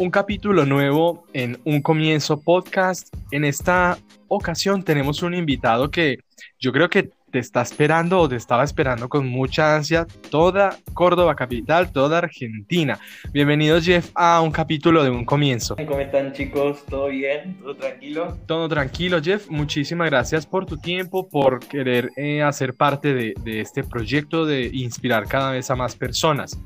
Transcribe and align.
un 0.00 0.10
capítulo 0.10 0.64
nuevo 0.64 1.26
en 1.34 1.58
Un 1.64 1.82
Comienzo 1.82 2.40
Podcast. 2.40 3.14
En 3.32 3.44
esta 3.44 3.98
ocasión 4.28 4.82
tenemos 4.82 5.22
un 5.22 5.34
invitado 5.34 5.90
que 5.90 6.20
yo 6.58 6.72
creo 6.72 6.88
que 6.88 7.10
te 7.30 7.38
está 7.38 7.60
esperando 7.60 8.18
o 8.18 8.26
te 8.26 8.36
estaba 8.36 8.64
esperando 8.64 9.10
con 9.10 9.28
mucha 9.28 9.76
ansia 9.76 10.06
toda 10.30 10.78
Córdoba 10.94 11.34
capital, 11.36 11.92
toda 11.92 12.16
Argentina. 12.16 12.98
Bienvenido 13.30 13.78
Jeff 13.78 14.10
a 14.14 14.40
un 14.40 14.50
capítulo 14.50 15.04
de 15.04 15.10
un 15.10 15.26
comienzo. 15.26 15.76
¿Cómo 15.76 16.00
están 16.00 16.32
chicos? 16.32 16.82
¿Todo 16.88 17.08
bien? 17.08 17.58
¿Todo 17.60 17.76
tranquilo? 17.76 18.38
Todo 18.46 18.68
tranquilo 18.70 19.20
Jeff. 19.22 19.50
Muchísimas 19.50 20.08
gracias 20.08 20.46
por 20.46 20.64
tu 20.64 20.78
tiempo, 20.78 21.28
por 21.28 21.60
querer 21.60 22.10
eh, 22.16 22.42
hacer 22.42 22.72
parte 22.72 23.12
de, 23.12 23.34
de 23.44 23.60
este 23.60 23.84
proyecto 23.84 24.46
de 24.46 24.70
inspirar 24.72 25.26
cada 25.28 25.52
vez 25.52 25.70
a 25.70 25.76
más 25.76 25.94
personas. 25.94 26.58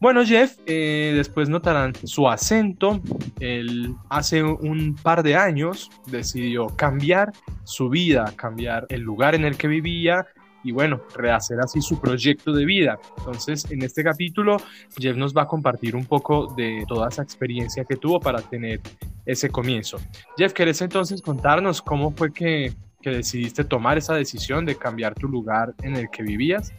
Bueno, 0.00 0.24
Jeff, 0.24 0.58
eh, 0.66 1.12
después 1.14 1.48
notarán 1.48 1.94
su 2.04 2.28
acento. 2.28 3.00
Él 3.40 3.94
hace 4.08 4.42
un 4.42 4.94
par 4.94 5.22
de 5.22 5.36
años 5.36 5.90
decidió 6.06 6.66
cambiar 6.68 7.32
su 7.64 7.88
vida, 7.88 8.32
cambiar 8.36 8.86
el 8.88 9.00
lugar 9.00 9.34
en 9.34 9.44
el 9.44 9.56
que 9.56 9.68
vivía 9.68 10.26
y 10.64 10.72
bueno, 10.72 11.02
rehacer 11.14 11.60
así 11.60 11.80
su 11.80 12.00
proyecto 12.00 12.52
de 12.52 12.64
vida. 12.64 12.98
Entonces, 13.18 13.70
en 13.70 13.82
este 13.82 14.02
capítulo, 14.02 14.56
Jeff 14.98 15.16
nos 15.16 15.34
va 15.34 15.42
a 15.42 15.46
compartir 15.46 15.94
un 15.94 16.06
poco 16.06 16.52
de 16.56 16.84
toda 16.88 17.08
esa 17.08 17.22
experiencia 17.22 17.84
que 17.84 17.96
tuvo 17.96 18.18
para 18.18 18.40
tener 18.40 18.80
ese 19.26 19.50
comienzo. 19.50 19.98
Jeff, 20.36 20.52
¿querés 20.54 20.80
entonces 20.80 21.20
contarnos 21.20 21.82
cómo 21.82 22.10
fue 22.12 22.32
que, 22.32 22.72
que 23.02 23.10
decidiste 23.10 23.64
tomar 23.64 23.98
esa 23.98 24.14
decisión 24.14 24.64
de 24.64 24.76
cambiar 24.76 25.14
tu 25.14 25.28
lugar 25.28 25.74
en 25.82 25.96
el 25.96 26.08
que 26.10 26.22
vivías? 26.22 26.72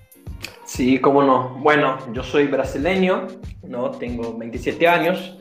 Sí, 0.66 1.00
cómo 1.00 1.24
no. 1.24 1.50
Bueno, 1.62 1.98
yo 2.12 2.24
soy 2.24 2.48
brasileño, 2.48 3.28
¿no? 3.64 3.92
Tengo 3.92 4.36
27 4.38 4.88
años. 4.88 5.38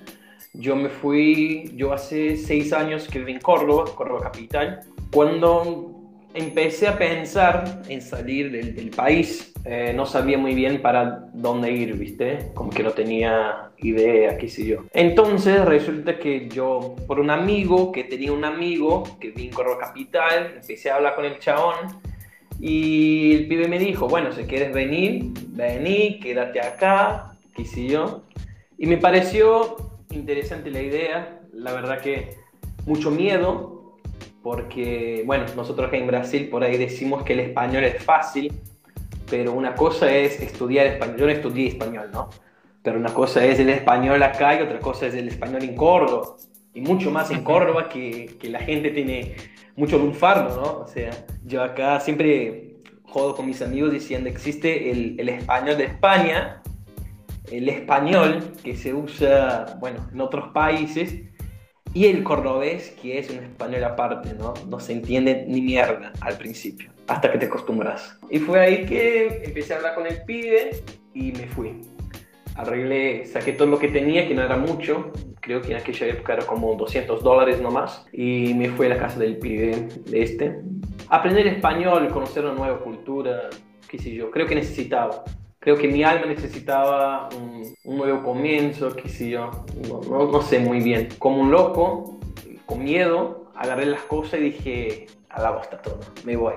Yo 0.52 0.76
me 0.76 0.88
fui, 0.88 1.72
yo 1.74 1.92
hace 1.92 2.36
6 2.36 2.72
años 2.72 3.08
que 3.08 3.18
viví 3.18 3.32
en 3.32 3.40
Córdoba, 3.40 3.84
Córdoba 3.96 4.20
capital. 4.20 4.80
Cuando 5.10 5.94
empecé 6.34 6.88
a 6.88 6.98
pensar 6.98 7.82
en 7.88 8.02
salir 8.02 8.50
del, 8.50 8.90
país, 8.90 9.52
eh, 9.64 9.92
no 9.96 10.04
sabía 10.04 10.36
muy 10.36 10.54
bien 10.54 10.82
para 10.82 11.30
dónde 11.32 11.72
ir, 11.72 11.96
¿viste? 11.96 12.50
Como 12.54 12.70
que 12.70 12.82
no 12.82 12.90
tenía 12.90 13.70
idea, 13.78 14.36
qué 14.36 14.48
sé 14.48 14.66
yo. 14.66 14.84
Entonces 14.92 15.64
resulta 15.64 16.18
que 16.18 16.48
yo, 16.48 16.96
por 17.06 17.18
un 17.18 17.30
amigo, 17.30 17.92
que 17.92 18.04
tenía 18.04 18.32
un 18.32 18.44
amigo 18.44 19.04
que 19.18 19.28
vivía 19.28 19.46
en 19.46 19.52
Córdoba 19.52 19.78
capital, 19.80 20.52
empecé 20.56 20.90
a 20.90 20.96
hablar 20.96 21.14
con 21.14 21.24
el 21.24 21.38
chabón 21.38 21.74
y 22.66 23.34
el 23.34 23.46
pibe 23.46 23.68
me 23.68 23.78
dijo, 23.78 24.08
bueno, 24.08 24.32
si 24.32 24.44
quieres 24.44 24.72
venir, 24.72 25.32
vení, 25.48 26.18
quédate 26.18 26.62
acá, 26.62 27.34
qué 27.54 27.66
sé 27.66 27.86
yo. 27.86 28.22
Y 28.78 28.86
me 28.86 28.96
pareció 28.96 29.76
interesante 30.08 30.70
la 30.70 30.80
idea, 30.80 31.42
la 31.52 31.74
verdad 31.74 32.00
que 32.00 32.38
mucho 32.86 33.10
miedo, 33.10 33.98
porque, 34.42 35.24
bueno, 35.26 35.44
nosotros 35.54 35.88
acá 35.88 35.98
en 35.98 36.06
Brasil 36.06 36.48
por 36.48 36.64
ahí 36.64 36.78
decimos 36.78 37.22
que 37.22 37.34
el 37.34 37.40
español 37.40 37.84
es 37.84 38.02
fácil, 38.02 38.50
pero 39.28 39.52
una 39.52 39.74
cosa 39.74 40.10
es 40.10 40.40
estudiar 40.40 40.86
español, 40.86 41.18
yo 41.18 41.26
no 41.26 41.32
estudié 41.32 41.68
español, 41.68 42.08
¿no? 42.14 42.30
Pero 42.82 42.98
una 42.98 43.12
cosa 43.12 43.44
es 43.44 43.60
el 43.60 43.68
español 43.68 44.22
acá 44.22 44.58
y 44.58 44.62
otra 44.62 44.78
cosa 44.78 45.08
es 45.08 45.14
el 45.14 45.28
español 45.28 45.64
en 45.64 45.76
Córdoba, 45.76 46.36
y 46.74 46.80
mucho 46.80 47.10
más 47.10 47.30
en 47.30 47.42
Córdoba 47.42 47.88
que, 47.88 48.36
que 48.38 48.48
la 48.50 48.58
gente 48.58 48.90
tiene 48.90 49.36
mucho 49.76 49.98
lunfardo, 49.98 50.60
¿no? 50.60 50.84
O 50.84 50.86
sea, 50.86 51.10
yo 51.44 51.62
acá 51.62 52.00
siempre 52.00 52.76
jodo 53.04 53.36
con 53.36 53.46
mis 53.46 53.62
amigos 53.62 53.92
diciendo 53.92 54.28
existe 54.28 54.90
el, 54.90 55.18
el 55.18 55.28
español 55.28 55.78
de 55.78 55.84
España, 55.84 56.62
el 57.50 57.68
español 57.68 58.52
que 58.62 58.76
se 58.76 58.92
usa, 58.92 59.76
bueno, 59.78 60.08
en 60.12 60.20
otros 60.20 60.48
países, 60.48 61.22
y 61.92 62.06
el 62.06 62.24
cordobés, 62.24 62.90
que 63.00 63.18
es 63.18 63.30
un 63.30 63.44
español 63.44 63.84
aparte, 63.84 64.34
¿no? 64.34 64.54
No 64.68 64.80
se 64.80 64.94
entiende 64.94 65.44
ni 65.46 65.60
mierda 65.60 66.12
al 66.20 66.36
principio, 66.36 66.90
hasta 67.06 67.30
que 67.30 67.38
te 67.38 67.46
acostumbras. 67.46 68.18
Y 68.30 68.40
fue 68.40 68.58
ahí 68.58 68.84
que 68.84 69.44
empecé 69.44 69.74
a 69.74 69.76
hablar 69.76 69.94
con 69.94 70.06
el 70.06 70.24
pibe 70.24 70.82
y 71.14 71.30
me 71.30 71.46
fui 71.46 71.93
arreglé, 72.54 73.26
saqué 73.26 73.52
todo 73.52 73.68
lo 73.68 73.78
que 73.78 73.88
tenía, 73.88 74.26
que 74.28 74.34
no 74.34 74.42
era 74.42 74.56
mucho, 74.56 75.10
creo 75.40 75.60
que 75.60 75.72
en 75.72 75.78
aquella 75.78 76.06
época 76.06 76.34
era 76.34 76.46
como 76.46 76.74
200 76.74 77.22
dólares 77.22 77.60
nomás, 77.60 78.06
y 78.12 78.54
me 78.54 78.68
fui 78.70 78.86
a 78.86 78.90
la 78.90 78.98
casa 78.98 79.18
del 79.18 79.38
pibe 79.38 79.88
de 80.06 80.22
este. 80.22 80.60
Aprender 81.08 81.46
español, 81.46 82.08
conocer 82.08 82.44
una 82.44 82.54
nueva 82.54 82.78
cultura, 82.80 83.50
qué 83.88 83.98
sé 83.98 84.14
yo, 84.14 84.30
creo 84.30 84.46
que 84.46 84.54
necesitaba. 84.54 85.24
Creo 85.58 85.76
que 85.76 85.88
mi 85.88 86.04
alma 86.04 86.26
necesitaba 86.26 87.30
un, 87.34 87.74
nuevo 87.84 88.22
comienzo, 88.22 88.94
qué 88.94 89.08
sé 89.08 89.30
yo, 89.30 89.50
no, 89.88 90.00
no, 90.30 90.42
sé 90.42 90.58
muy 90.58 90.80
bien. 90.80 91.08
Como 91.18 91.40
un 91.40 91.50
loco, 91.50 92.20
con 92.66 92.84
miedo, 92.84 93.50
agarré 93.54 93.86
las 93.86 94.02
cosas 94.02 94.40
y 94.40 94.44
dije, 94.44 95.06
a 95.30 95.40
la 95.40 95.52
bosta 95.52 95.80
todo, 95.80 96.00
me 96.24 96.36
voy. 96.36 96.54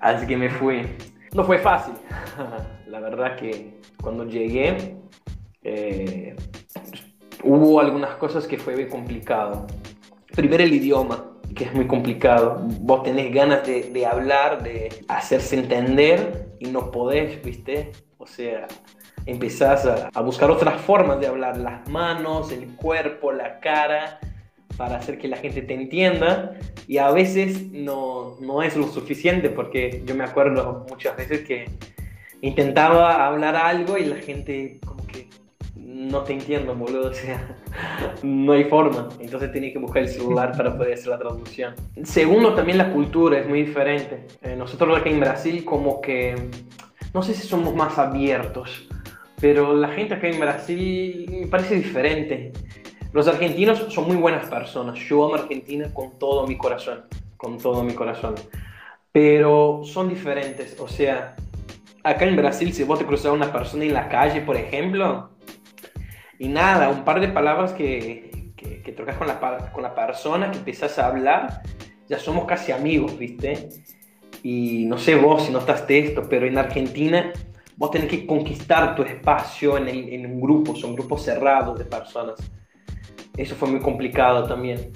Así 0.00 0.26
que 0.26 0.36
me 0.36 0.50
fui. 0.50 0.82
No 1.32 1.44
fue 1.44 1.58
fácil, 1.58 1.94
la 2.86 3.00
verdad 3.00 3.36
que 3.36 3.75
cuando 4.06 4.24
llegué, 4.24 4.94
eh, 5.64 6.36
hubo 7.42 7.80
algunas 7.80 8.14
cosas 8.14 8.46
que 8.46 8.56
fue 8.56 8.76
muy 8.76 8.86
complicado. 8.86 9.66
Primero 10.32 10.62
el 10.62 10.72
idioma, 10.72 11.32
que 11.56 11.64
es 11.64 11.74
muy 11.74 11.88
complicado. 11.88 12.60
Vos 12.82 13.02
tenés 13.02 13.34
ganas 13.34 13.66
de, 13.66 13.90
de 13.90 14.06
hablar, 14.06 14.62
de 14.62 14.90
hacerse 15.08 15.58
entender 15.58 16.50
y 16.60 16.66
no 16.66 16.92
podés, 16.92 17.42
¿viste? 17.42 17.90
O 18.18 18.28
sea, 18.28 18.68
empezás 19.26 19.84
a, 19.86 20.08
a, 20.14 20.20
buscar 20.20 20.52
otras 20.52 20.80
formas 20.82 21.18
de 21.18 21.26
hablar, 21.26 21.56
las 21.56 21.88
manos, 21.88 22.52
el 22.52 22.76
cuerpo, 22.76 23.32
la 23.32 23.58
cara, 23.58 24.20
para 24.76 24.98
hacer 24.98 25.18
que 25.18 25.26
la 25.26 25.38
gente 25.38 25.62
te 25.62 25.74
entienda. 25.74 26.52
Y 26.86 26.98
a 26.98 27.10
veces 27.10 27.72
no, 27.72 28.36
no 28.38 28.62
es 28.62 28.76
lo 28.76 28.86
suficiente, 28.86 29.50
porque 29.50 30.04
yo 30.06 30.14
me 30.14 30.22
acuerdo 30.22 30.86
muchas 30.88 31.16
veces 31.16 31.40
que 31.40 31.64
intentaba 32.42 33.26
hablar 33.26 33.56
algo 33.56 33.98
y 33.98 34.04
la 34.04 34.16
gente 34.16 34.78
como 34.84 35.06
que 35.06 35.28
no 35.86 36.22
te 36.22 36.34
entiendo, 36.34 36.74
boludo, 36.74 37.08
o 37.10 37.14
sea, 37.14 37.56
no 38.22 38.52
hay 38.52 38.64
forma. 38.64 39.08
Entonces 39.18 39.52
tenía 39.52 39.72
que 39.72 39.78
buscar 39.78 40.02
el 40.02 40.08
celular 40.08 40.56
para 40.56 40.76
poder 40.76 40.94
hacer 40.94 41.08
la 41.08 41.18
traducción. 41.18 41.74
Segundo, 42.04 42.54
también 42.54 42.78
la 42.78 42.92
cultura 42.92 43.38
es 43.40 43.48
muy 43.48 43.62
diferente. 43.62 44.26
Eh, 44.42 44.56
nosotros 44.56 44.98
aquí 44.98 45.10
en 45.10 45.20
Brasil 45.20 45.64
como 45.64 46.00
que, 46.00 46.34
no 47.14 47.22
sé 47.22 47.34
si 47.34 47.46
somos 47.46 47.74
más 47.74 47.98
abiertos, 47.98 48.88
pero 49.40 49.74
la 49.74 49.88
gente 49.88 50.14
acá 50.14 50.28
en 50.28 50.40
Brasil 50.40 51.26
me 51.30 51.46
parece 51.46 51.76
diferente. 51.76 52.52
Los 53.12 53.28
argentinos 53.28 53.86
son 53.88 54.06
muy 54.06 54.16
buenas 54.16 54.48
personas. 54.48 54.98
Yo 54.98 55.24
amo 55.24 55.36
Argentina 55.36 55.92
con 55.92 56.18
todo 56.18 56.46
mi 56.46 56.56
corazón, 56.56 57.04
con 57.36 57.58
todo 57.58 57.82
mi 57.82 57.94
corazón. 57.94 58.34
Pero 59.12 59.80
son 59.84 60.10
diferentes, 60.10 60.78
o 60.78 60.86
sea, 60.86 61.34
acá 62.06 62.24
en 62.24 62.36
Brasil, 62.36 62.72
si 62.72 62.84
vos 62.84 63.00
te 63.00 63.04
cruzas 63.04 63.26
a 63.26 63.32
una 63.32 63.52
persona 63.52 63.84
en 63.84 63.92
la 63.92 64.08
calle, 64.08 64.40
por 64.40 64.56
ejemplo, 64.56 65.30
y 66.38 66.48
nada, 66.48 66.88
un 66.88 67.04
par 67.04 67.20
de 67.20 67.28
palabras 67.28 67.72
que, 67.72 68.52
que, 68.56 68.80
que 68.82 68.94
con 68.94 69.26
la, 69.26 69.70
con 69.72 69.82
la 69.82 69.94
persona, 69.94 70.50
que 70.52 70.58
empiezas 70.58 70.98
a 71.00 71.08
hablar, 71.08 71.62
ya 72.08 72.18
somos 72.20 72.44
casi 72.44 72.70
amigos, 72.70 73.18
¿viste? 73.18 73.70
Y 74.44 74.84
no 74.84 74.98
sé 74.98 75.16
vos 75.16 75.46
si 75.46 75.52
notaste 75.52 75.98
esto, 75.98 76.28
pero 76.28 76.46
en 76.46 76.56
Argentina 76.58 77.32
vos 77.76 77.90
tenés 77.90 78.08
que 78.08 78.24
conquistar 78.24 78.94
tu 78.94 79.02
espacio 79.02 79.76
en, 79.76 79.88
el, 79.88 80.12
en 80.12 80.26
un 80.26 80.40
grupo, 80.40 80.76
son 80.76 80.94
grupos 80.94 81.24
cerrados 81.24 81.76
de 81.76 81.86
personas. 81.86 82.36
Eso 83.36 83.56
fue 83.56 83.68
muy 83.68 83.80
complicado 83.80 84.46
también. 84.46 84.92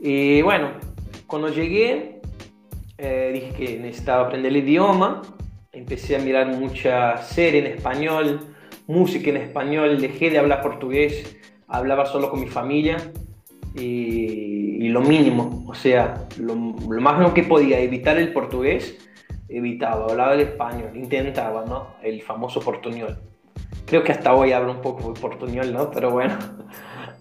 Y 0.00 0.40
bueno, 0.42 0.74
cuando 1.26 1.48
llegué, 1.48 2.20
eh, 2.96 3.30
dije 3.34 3.52
que 3.54 3.78
necesitaba 3.80 4.26
aprender 4.26 4.52
el 4.52 4.58
idioma 4.58 5.22
empecé 5.72 6.16
a 6.16 6.18
mirar 6.18 6.48
mucha 6.48 7.16
serie 7.18 7.60
en 7.60 7.66
español, 7.66 8.40
música 8.86 9.30
en 9.30 9.38
español, 9.38 10.00
dejé 10.00 10.30
de 10.30 10.38
hablar 10.38 10.62
portugués, 10.62 11.36
hablaba 11.66 12.06
solo 12.06 12.30
con 12.30 12.40
mi 12.40 12.48
familia 12.48 12.98
y, 13.74 14.88
lo 14.88 15.00
mínimo, 15.00 15.64
o 15.66 15.74
sea, 15.74 16.26
lo, 16.38 16.54
lo 16.54 17.00
más 17.00 17.32
que 17.32 17.44
podía 17.44 17.80
evitar 17.80 18.18
el 18.18 18.32
portugués, 18.32 18.98
evitaba, 19.48 20.04
hablaba 20.04 20.34
el 20.34 20.40
español, 20.40 20.90
intentaba, 20.94 21.64
¿no? 21.64 21.94
El 22.02 22.20
famoso 22.20 22.60
portuñol. 22.60 23.18
Creo 23.86 24.02
que 24.02 24.12
hasta 24.12 24.34
hoy 24.34 24.52
hablo 24.52 24.72
un 24.72 24.82
poco 24.82 25.12
de 25.12 25.20
portuñol, 25.20 25.72
¿no? 25.72 25.90
Pero 25.90 26.10
bueno. 26.10 26.36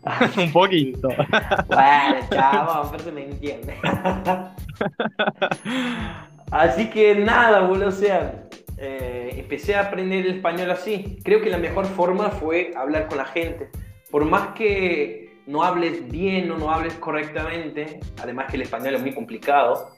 un 0.38 0.52
poquito. 0.52 1.08
bueno, 1.08 2.28
chavo, 2.30 2.90
pero 2.92 3.04
se 3.04 3.12
me 3.12 3.26
entiende. 3.26 3.76
Así 6.52 6.90
que 6.90 7.16
nada, 7.16 7.62
boludo, 7.62 7.88
o 7.88 7.92
sea, 7.92 8.44
eh, 8.78 9.36
empecé 9.38 9.76
a 9.76 9.88
aprender 9.88 10.26
el 10.26 10.36
español 10.36 10.70
así. 10.70 11.18
Creo 11.24 11.42
que 11.42 11.50
la 11.50 11.58
mejor 11.58 11.86
forma 11.86 12.30
fue 12.30 12.74
hablar 12.76 13.08
con 13.08 13.20
la 13.20 13.26
gente. 13.26 13.70
Por 14.12 14.26
más 14.26 14.50
que 14.50 15.38
no 15.48 15.64
hables 15.64 16.10
bien 16.10 16.52
o 16.52 16.58
no 16.58 16.70
hables 16.70 16.94
correctamente, 16.96 18.02
además 18.22 18.48
que 18.50 18.58
el 18.58 18.64
español 18.64 18.96
es 18.96 19.02
muy 19.02 19.14
complicado, 19.14 19.92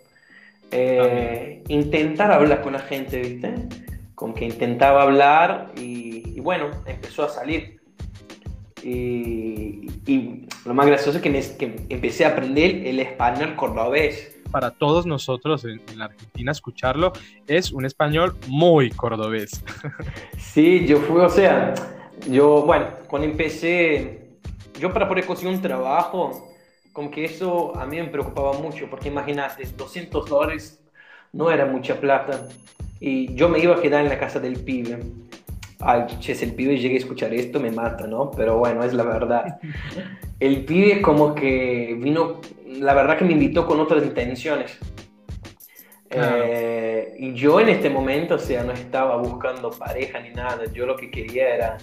eh, 0.70 1.64
intentar 1.70 2.32
hablar 2.32 2.62
con 2.62 2.74
la 2.74 2.80
gente, 2.80 3.20
¿viste? 3.20 3.56
Como 4.14 4.36
que 4.36 4.46
intentaba 4.46 5.04
hablar 5.04 5.72
y, 5.76 6.40
bueno, 6.40 6.70
empezó 6.86 7.24
a 7.24 7.30
salir. 7.30 7.80
Y, 8.84 9.88
y 10.06 10.48
lo 10.66 10.74
más 10.74 10.86
gracioso 10.86 11.18
es 11.18 11.24
que, 11.24 11.30
me, 11.30 11.40
que 11.40 11.86
empecé 11.90 12.26
a 12.26 12.30
aprender 12.30 12.86
el 12.86 13.00
español 13.00 13.56
cordobés 13.56 14.34
para 14.54 14.70
todos 14.70 15.08
nosotros 15.08 15.66
en, 15.66 15.82
la 15.98 16.06
Argentina 16.06 16.52
escucharlo, 16.52 17.12
es 17.48 17.72
un 17.72 17.86
español 17.86 18.36
muy 18.48 18.92
cordobés. 18.92 19.64
Sí, 20.38 20.86
yo 20.86 21.00
fui, 21.00 21.22
o 21.22 21.30
sea, 21.30 21.74
yo, 22.30 22.62
bueno, 22.62 22.86
cuando 23.08 23.28
empecé, 23.28 24.38
yo 24.80 24.94
para 24.94 25.10
poder 25.10 25.26
conseguir 25.26 25.56
un 25.56 25.62
trabajo, 25.62 26.54
como 26.94 27.10
que 27.10 27.26
eso 27.26 27.76
a 27.76 27.88
mí 27.88 27.98
me 27.98 28.06
preocupaba 28.06 28.54
mucho, 28.54 28.88
porque 28.92 29.08
imagínate, 29.08 29.66
200 29.76 30.30
dólares 30.30 30.80
no 31.32 31.50
era 31.50 31.66
mucha 31.66 32.00
plata, 32.00 32.48
y 33.00 33.34
yo 33.34 33.50
me 33.50 33.58
iba 33.58 33.76
a 33.76 33.82
quedar 33.82 34.04
en 34.04 34.10
la 34.10 34.20
casa 34.20 34.40
del 34.40 34.60
pibe. 34.60 35.00
Ay, 35.80 36.04
che, 36.20 36.36
si 36.36 36.46
el 36.46 36.54
pibe 36.54 36.78
llega 36.78 36.94
a 36.94 37.00
escuchar 37.00 37.34
esto 37.34 37.60
me 37.60 37.72
mata, 37.72 38.06
¿no? 38.06 38.30
Pero 38.30 38.60
bueno, 38.60 38.84
es 38.84 38.94
la 38.94 39.04
verdad. 39.04 39.60
El 40.40 40.66
pibe 40.66 41.02
como 41.02 41.36
que 41.36 41.98
vino 42.00 42.42
la 42.80 42.94
verdad 42.94 43.18
que 43.18 43.26
me 43.26 43.34
invitó 43.34 43.66
con 43.66 43.80
otras 43.80 44.04
intenciones. 44.04 44.78
Eh, 46.10 47.16
y 47.18 47.34
yo 47.34 47.60
en 47.60 47.70
este 47.70 47.90
momento, 47.90 48.36
o 48.36 48.40
sea, 48.40 48.64
no 48.64 48.72
estaba 48.72 49.18
buscando 49.18 49.72
pareja 49.72 50.20
ni 50.20 50.30
nada. 50.30 50.66
Yo 50.72 50.86
lo 50.86 50.96
que 50.96 51.10
quería 51.10 51.56
era 51.56 51.78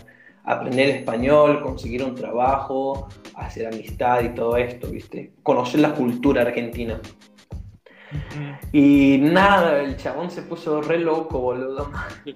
aprender 0.44 0.88
español, 0.90 1.62
conseguir 1.62 2.04
un 2.04 2.14
trabajo, 2.14 3.08
hacer 3.34 3.66
amistad 3.66 4.22
y 4.22 4.30
todo 4.30 4.56
esto, 4.56 4.88
¿viste? 4.88 5.32
Conocer 5.42 5.80
la 5.80 5.94
cultura 5.94 6.42
argentina. 6.42 7.00
Y 8.72 9.18
nada, 9.20 9.80
el 9.82 9.96
chabón 9.96 10.30
se 10.30 10.42
puso 10.42 10.82
re 10.82 10.98
loco, 10.98 11.40
boludo. 11.40 11.90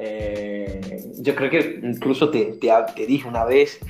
Eh, 0.00 0.80
yo 1.18 1.34
creo 1.34 1.50
que 1.50 1.80
incluso 1.82 2.30
te, 2.30 2.52
te, 2.60 2.70
te 2.94 3.04
dije 3.04 3.26
una 3.26 3.44
vez, 3.44 3.80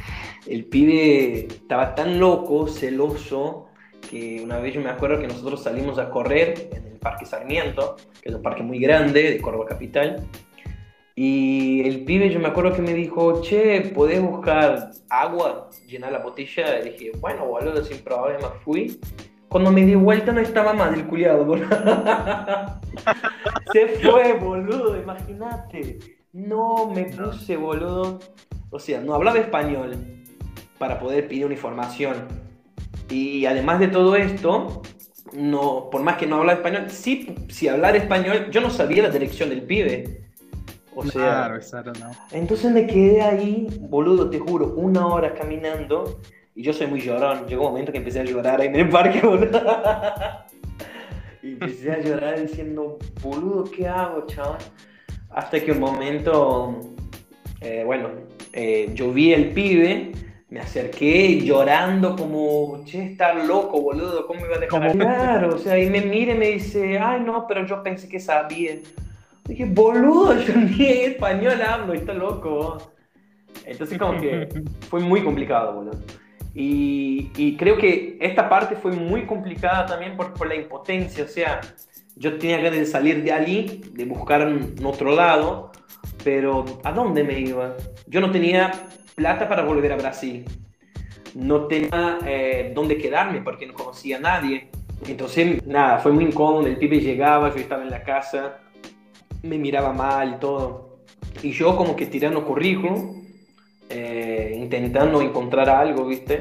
el 0.47 0.65
pibe 0.65 1.49
estaba 1.49 1.95
tan 1.95 2.19
loco, 2.19 2.67
celoso, 2.67 3.68
que 4.09 4.41
una 4.43 4.59
vez 4.59 4.75
yo 4.75 4.81
me 4.81 4.91
acuerdo 4.91 5.21
que 5.21 5.29
nosotros 5.29 5.63
salimos 5.63 5.99
a 5.99 6.11
correr 6.11 6.69
en 6.73 6.85
el 6.87 6.99
Parque 6.99 7.27
Sarmiento, 7.27 7.97
que 8.21 8.31
es 8.31 8.35
un 8.35 8.43
parque 8.43 8.63
muy 8.63 8.79
grande 8.79 9.31
de 9.31 9.41
Córdoba 9.41 9.67
Capital, 9.67 10.27
y 11.21 11.81
el 11.85 12.05
pibe 12.05 12.31
yo 12.31 12.39
me 12.39 12.47
acuerdo 12.47 12.75
que 12.75 12.81
me 12.81 12.95
dijo, 12.95 13.43
che, 13.43 13.81
¿podés 13.93 14.23
buscar 14.23 14.93
agua? 15.11 15.69
Llenar 15.89 16.13
la 16.13 16.21
botella. 16.21 16.79
Y 16.79 16.91
dije, 16.91 17.11
bueno, 17.19 17.45
boludo, 17.45 17.83
sin 17.83 17.99
problema, 18.05 18.51
fui. 18.65 19.01
Cuando 19.49 19.73
me 19.73 19.85
di 19.85 19.97
vuelta 19.97 20.31
no 20.31 20.41
estaba 20.41 20.75
más 20.75 20.95
el 20.95 21.09
culiado, 21.09 21.45
boludo. 21.45 21.67
Se 23.73 23.89
fue, 23.99 24.35
boludo, 24.35 24.97
imagínate. 24.97 25.99
No 26.33 26.89
me 26.89 27.07
puse, 27.07 27.57
boludo. 27.57 28.21
O 28.71 28.79
sea, 28.79 29.01
no 29.01 29.15
hablaba 29.15 29.39
español 29.39 29.97
para 30.79 31.01
poder 31.01 31.27
pedir 31.27 31.47
una 31.47 31.55
información 31.55 32.29
y 33.11 33.47
además 33.47 33.81
de 33.81 33.89
todo 33.89 34.17
esto, 34.17 34.83
no, 35.33 35.89
por 35.91 36.03
más 36.03 36.17
que 36.17 36.27
no 36.27 36.37
habla 36.37 36.55
español, 36.55 36.87
sí, 36.89 37.35
si 37.49 37.69
hablar 37.69 37.97
español, 37.97 38.51
yo 38.51 38.61
no 38.61 38.71
sabía 38.71 39.03
la 39.03 39.11
dirección 39.11 39.51
del 39.51 39.63
pibe. 39.63 40.23
O 40.95 41.05
sea, 41.05 41.53
claro, 41.71 41.93
no. 42.01 42.11
entonces 42.33 42.73
me 42.73 42.87
quedé 42.87 43.23
ahí, 43.23 43.69
boludo, 43.83 44.31
te 44.31 44.41
juro, 44.41 44.75
una 44.75 45.07
hora 45.07 45.33
caminando 45.33 46.19
y 46.57 46.63
yo 46.65 46.73
soy 46.73 46.89
muy 46.89 47.01
llorón. 47.01 47.47
Llegó 47.47 47.67
un 47.67 47.71
momento 47.71 47.93
que 47.93 47.99
empecé 47.99 48.19
a 48.21 48.25
llorar 48.25 48.61
ahí 48.61 48.67
en 48.67 48.77
el 48.77 48.89
parque, 48.89 49.21
boludo. 49.25 49.63
y 51.41 51.53
empecé 51.53 51.93
a 51.93 52.01
llorar 52.01 52.41
diciendo, 52.41 52.99
boludo, 53.23 53.65
¿qué 53.71 53.87
hago, 53.87 54.27
chaval? 54.27 54.59
Hasta 55.31 55.61
que 55.61 55.71
un 55.71 55.79
momento, 55.79 56.81
eh, 57.61 57.85
bueno, 57.87 58.09
eh, 58.53 58.91
yo 58.95 59.13
vi 59.13 59.33
el 59.33 59.53
pibe 59.53 60.11
me 60.51 60.61
acerqué 60.61 61.41
llorando 61.41 62.17
como, 62.17 62.83
che, 62.85 63.05
está 63.05 63.35
loco, 63.35 63.83
boludo, 63.83 64.27
¿cómo 64.27 64.41
me 64.41 64.47
iba 64.47 64.57
a 64.57 64.61
dejar? 64.61 64.93
Claro, 64.93 65.49
o 65.57 65.59
sea, 65.59 65.79
y 65.79 65.91
me 65.91 66.01
mira 66.01 66.33
y 66.33 66.39
me 66.39 66.49
dice, 66.49 66.99
ay, 66.99 67.21
no, 67.21 67.47
pero 67.47 67.67
yo 67.67 67.83
pensé 67.83 68.09
que 68.09 68.19
sabía. 68.19 68.77
Dije, 69.45 69.67
boludo, 69.67 70.41
yo 70.41 70.55
ni 70.57 70.87
español 70.87 71.61
hablo, 71.63 71.93
está 71.93 72.15
loco. 72.15 72.93
Entonces 73.67 73.99
como 73.99 74.21
que 74.21 74.49
fue 74.89 75.01
muy 75.01 75.23
complicado, 75.23 75.75
boludo. 75.75 75.99
Y, 76.55 77.31
y, 77.37 77.57
creo 77.57 77.77
que 77.77 78.17
esta 78.21 78.49
parte 78.49 78.75
fue 78.75 78.91
muy 78.91 79.27
complicada 79.27 79.87
también 79.87 80.17
por, 80.17 80.33
por 80.35 80.49
la 80.49 80.57
impotencia, 80.57 81.23
o 81.23 81.29
sea, 81.29 81.61
yo 82.17 82.37
tenía 82.37 82.61
que 82.61 82.85
salir 82.85 83.23
de 83.23 83.31
allí, 83.31 83.83
de 83.93 84.05
buscar 84.07 84.43
en 84.43 84.75
otro 84.85 85.15
lado, 85.15 85.71
pero 86.25 86.65
¿a 86.83 86.91
dónde 86.91 87.23
me 87.23 87.39
iba? 87.39 87.77
Yo 88.09 88.21
no 88.21 88.33
tenía 88.33 88.73
plata 89.19 89.49
para 89.49 89.63
volver 89.65 89.93
a 89.93 89.97
Brasil. 89.97 90.45
No 91.35 91.67
tenía 91.67 92.19
eh, 92.25 92.73
dónde 92.75 92.97
quedarme 92.97 93.43
porque 93.43 93.67
no 93.67 93.75
conocía 93.75 94.17
a 94.17 94.21
nadie. 94.21 94.71
Entonces, 95.07 95.67
nada, 95.67 95.99
fue 95.99 96.13
muy 96.13 96.25
incómodo. 96.25 96.67
El 96.67 96.79
pibe 96.79 97.01
llegaba, 97.01 97.51
yo 97.51 97.61
estaba 97.61 97.83
en 97.83 97.91
la 97.91 98.03
casa, 98.03 98.61
me 99.43 99.59
miraba 99.59 99.93
mal 99.93 100.35
y 100.37 100.41
todo. 100.41 101.01
Y 101.43 101.51
yo 101.51 101.77
como 101.77 101.95
que 101.95 102.07
tirando 102.07 102.45
currículum, 102.45 103.25
eh, 103.91 104.55
intentando 104.57 105.21
encontrar 105.21 105.69
algo, 105.69 106.07
¿viste? 106.07 106.41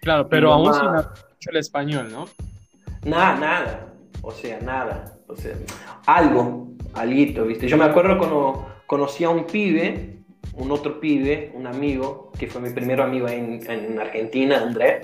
Claro, 0.00 0.28
pero 0.28 0.52
aún 0.52 0.72
sin 0.72 1.52
el 1.52 1.56
español, 1.56 2.10
¿no? 2.10 2.26
Nada, 3.04 3.36
nada. 3.36 3.92
O 4.22 4.32
sea, 4.32 4.58
nada. 4.60 5.18
O 5.28 5.36
sea, 5.36 5.52
algo, 6.06 6.68
algo, 6.94 7.44
¿viste? 7.44 7.68
Yo 7.68 7.76
me 7.76 7.84
acuerdo 7.84 8.18
cuando 8.18 8.66
conocí 8.86 9.24
a 9.24 9.30
un 9.30 9.44
pibe 9.44 10.13
un 10.54 10.70
otro 10.70 11.00
pibe, 11.00 11.50
un 11.54 11.66
amigo, 11.66 12.30
que 12.38 12.46
fue 12.46 12.60
mi 12.60 12.70
primer 12.70 13.00
amigo 13.00 13.28
en, 13.28 13.60
en 13.70 13.98
Argentina, 13.98 14.62
André. 14.62 15.00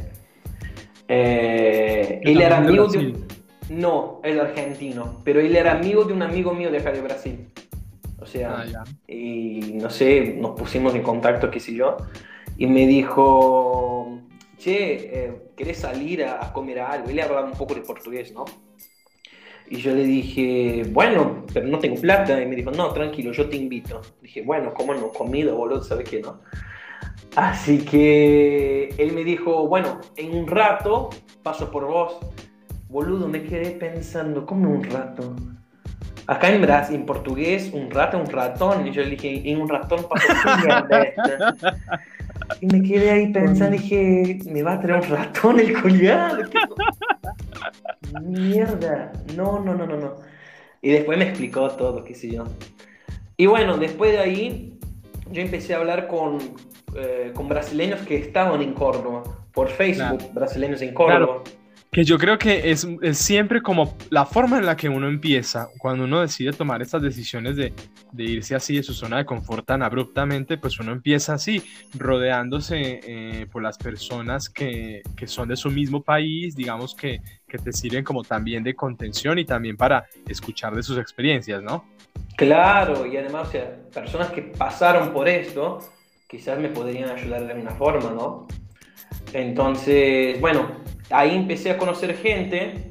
Eh, 1.08 2.20
él 2.22 2.40
era 2.40 2.58
amigo 2.58 2.86
de, 2.86 2.98
un... 2.98 3.26
No, 3.70 4.20
es 4.22 4.38
argentino, 4.38 5.20
pero 5.24 5.40
él 5.40 5.56
era 5.56 5.72
amigo 5.72 6.04
de 6.04 6.12
un 6.12 6.22
amigo 6.22 6.52
mío 6.52 6.70
de 6.70 6.78
acá 6.78 6.92
de 6.92 7.00
Brasil. 7.00 7.48
O 8.20 8.26
sea, 8.26 8.64
ah, 8.64 8.84
y 9.08 9.72
no 9.74 9.90
sé, 9.90 10.36
nos 10.38 10.58
pusimos 10.58 10.94
en 10.94 11.02
contacto, 11.02 11.50
qué 11.50 11.58
sé 11.58 11.74
yo, 11.74 11.96
y 12.58 12.66
me 12.66 12.86
dijo, 12.86 14.20
che, 14.58 15.24
eh, 15.24 15.32
¿querés 15.56 15.78
salir 15.78 16.24
a, 16.24 16.44
a 16.44 16.52
comer 16.52 16.80
algo? 16.80 17.08
Él 17.08 17.18
hablaba 17.20 17.46
un 17.46 17.56
poco 17.56 17.74
de 17.74 17.80
portugués, 17.80 18.32
¿no? 18.32 18.44
Y 19.70 19.76
yo 19.76 19.94
le 19.94 20.02
dije, 20.02 20.82
bueno, 20.90 21.46
pero 21.54 21.68
no 21.68 21.78
tengo 21.78 22.00
plata. 22.00 22.42
Y 22.42 22.46
me 22.46 22.56
dijo, 22.56 22.72
no, 22.72 22.92
tranquilo, 22.92 23.30
yo 23.30 23.48
te 23.48 23.56
invito. 23.56 24.00
Dije, 24.20 24.42
bueno, 24.42 24.74
¿cómo 24.74 24.92
no? 24.94 25.10
Comida, 25.10 25.52
boludo, 25.52 25.80
¿sabes 25.80 26.08
qué 26.08 26.20
no? 26.20 26.40
Así 27.36 27.78
que 27.78 28.92
él 28.98 29.12
me 29.12 29.22
dijo, 29.22 29.68
bueno, 29.68 30.00
en 30.16 30.36
un 30.36 30.48
rato 30.48 31.10
paso 31.44 31.70
por 31.70 31.86
vos. 31.86 32.18
Boludo, 32.88 33.28
me 33.28 33.44
quedé 33.44 33.70
pensando, 33.70 34.44
¿cómo 34.44 34.68
un 34.68 34.82
rato? 34.82 35.36
Acá 36.26 36.50
en 36.50 36.62
Brasil, 36.62 36.96
en 36.96 37.06
portugués, 37.06 37.70
un 37.72 37.92
rato, 37.92 38.18
un 38.18 38.26
ratón. 38.26 38.88
Y 38.88 38.90
yo 38.90 39.02
le 39.04 39.10
dije, 39.10 39.48
en 39.48 39.60
un 39.60 39.68
ratón 39.68 40.04
paso 40.08 40.26
por 40.42 40.98
Y 42.60 42.66
me 42.66 42.82
quedé 42.82 43.10
ahí 43.12 43.32
pensando, 43.32 43.76
dije, 43.76 44.40
me 44.46 44.64
va 44.64 44.72
a 44.72 44.80
traer 44.80 45.04
un 45.04 45.08
ratón 45.10 45.60
el 45.60 45.80
collar. 45.80 46.50
Mierda, 48.22 49.12
no, 49.36 49.60
no, 49.60 49.74
no, 49.74 49.86
no, 49.86 49.96
no. 49.96 50.16
Y 50.82 50.90
después 50.90 51.18
me 51.18 51.28
explicó 51.28 51.70
todo, 51.70 52.04
qué 52.04 52.14
sé 52.14 52.30
yo. 52.30 52.44
Y 53.36 53.46
bueno, 53.46 53.78
después 53.78 54.12
de 54.12 54.18
ahí, 54.18 54.78
yo 55.30 55.42
empecé 55.42 55.74
a 55.74 55.78
hablar 55.78 56.08
con, 56.08 56.38
eh, 56.96 57.32
con 57.34 57.48
brasileños 57.48 58.00
que 58.00 58.16
estaban 58.16 58.60
en 58.62 58.74
Córdoba, 58.74 59.22
por 59.52 59.68
Facebook, 59.68 60.32
brasileños 60.32 60.82
en 60.82 60.94
Córdoba. 60.94 61.42
Que 61.92 62.04
yo 62.04 62.18
creo 62.18 62.38
que 62.38 62.70
es, 62.70 62.86
es, 63.02 63.18
siempre 63.18 63.62
como 63.62 63.96
la 64.10 64.24
forma 64.24 64.58
en 64.58 64.66
la 64.66 64.76
que 64.76 64.88
uno 64.88 65.08
empieza, 65.08 65.68
cuando 65.78 66.04
uno 66.04 66.20
decide 66.20 66.52
tomar 66.52 66.80
estas 66.82 67.02
decisiones 67.02 67.56
de, 67.56 67.72
de, 68.12 68.24
irse 68.24 68.54
así 68.54 68.76
de 68.76 68.84
su 68.84 68.94
zona 68.94 69.16
de 69.16 69.24
confort 69.24 69.66
tan 69.66 69.82
abruptamente, 69.82 70.56
pues 70.56 70.78
uno 70.78 70.92
empieza 70.92 71.34
así, 71.34 71.64
rodeándose 71.94 73.00
eh, 73.02 73.46
por 73.50 73.62
las 73.62 73.76
personas 73.76 74.48
que, 74.48 75.02
que, 75.16 75.26
son 75.26 75.48
de 75.48 75.56
su 75.56 75.68
mismo 75.68 76.00
país, 76.04 76.54
digamos 76.54 76.94
que, 76.94 77.22
que 77.50 77.58
te 77.58 77.72
sirven 77.72 78.02
como 78.04 78.22
también 78.22 78.62
de 78.62 78.74
contención 78.74 79.38
y 79.38 79.44
también 79.44 79.76
para 79.76 80.06
escuchar 80.26 80.74
de 80.74 80.82
sus 80.82 80.96
experiencias, 80.96 81.62
¿no? 81.62 81.84
Claro, 82.36 83.04
y 83.04 83.16
además, 83.18 83.48
o 83.48 83.50
sea, 83.50 83.76
personas 83.92 84.30
que 84.30 84.40
pasaron 84.40 85.12
por 85.12 85.28
esto, 85.28 85.80
quizás 86.26 86.58
me 86.58 86.68
podrían 86.70 87.10
ayudar 87.10 87.44
de 87.44 87.52
alguna 87.52 87.72
forma, 87.72 88.10
¿no? 88.10 88.46
Entonces, 89.34 90.40
bueno, 90.40 90.70
ahí 91.10 91.34
empecé 91.36 91.72
a 91.72 91.76
conocer 91.76 92.16
gente 92.16 92.88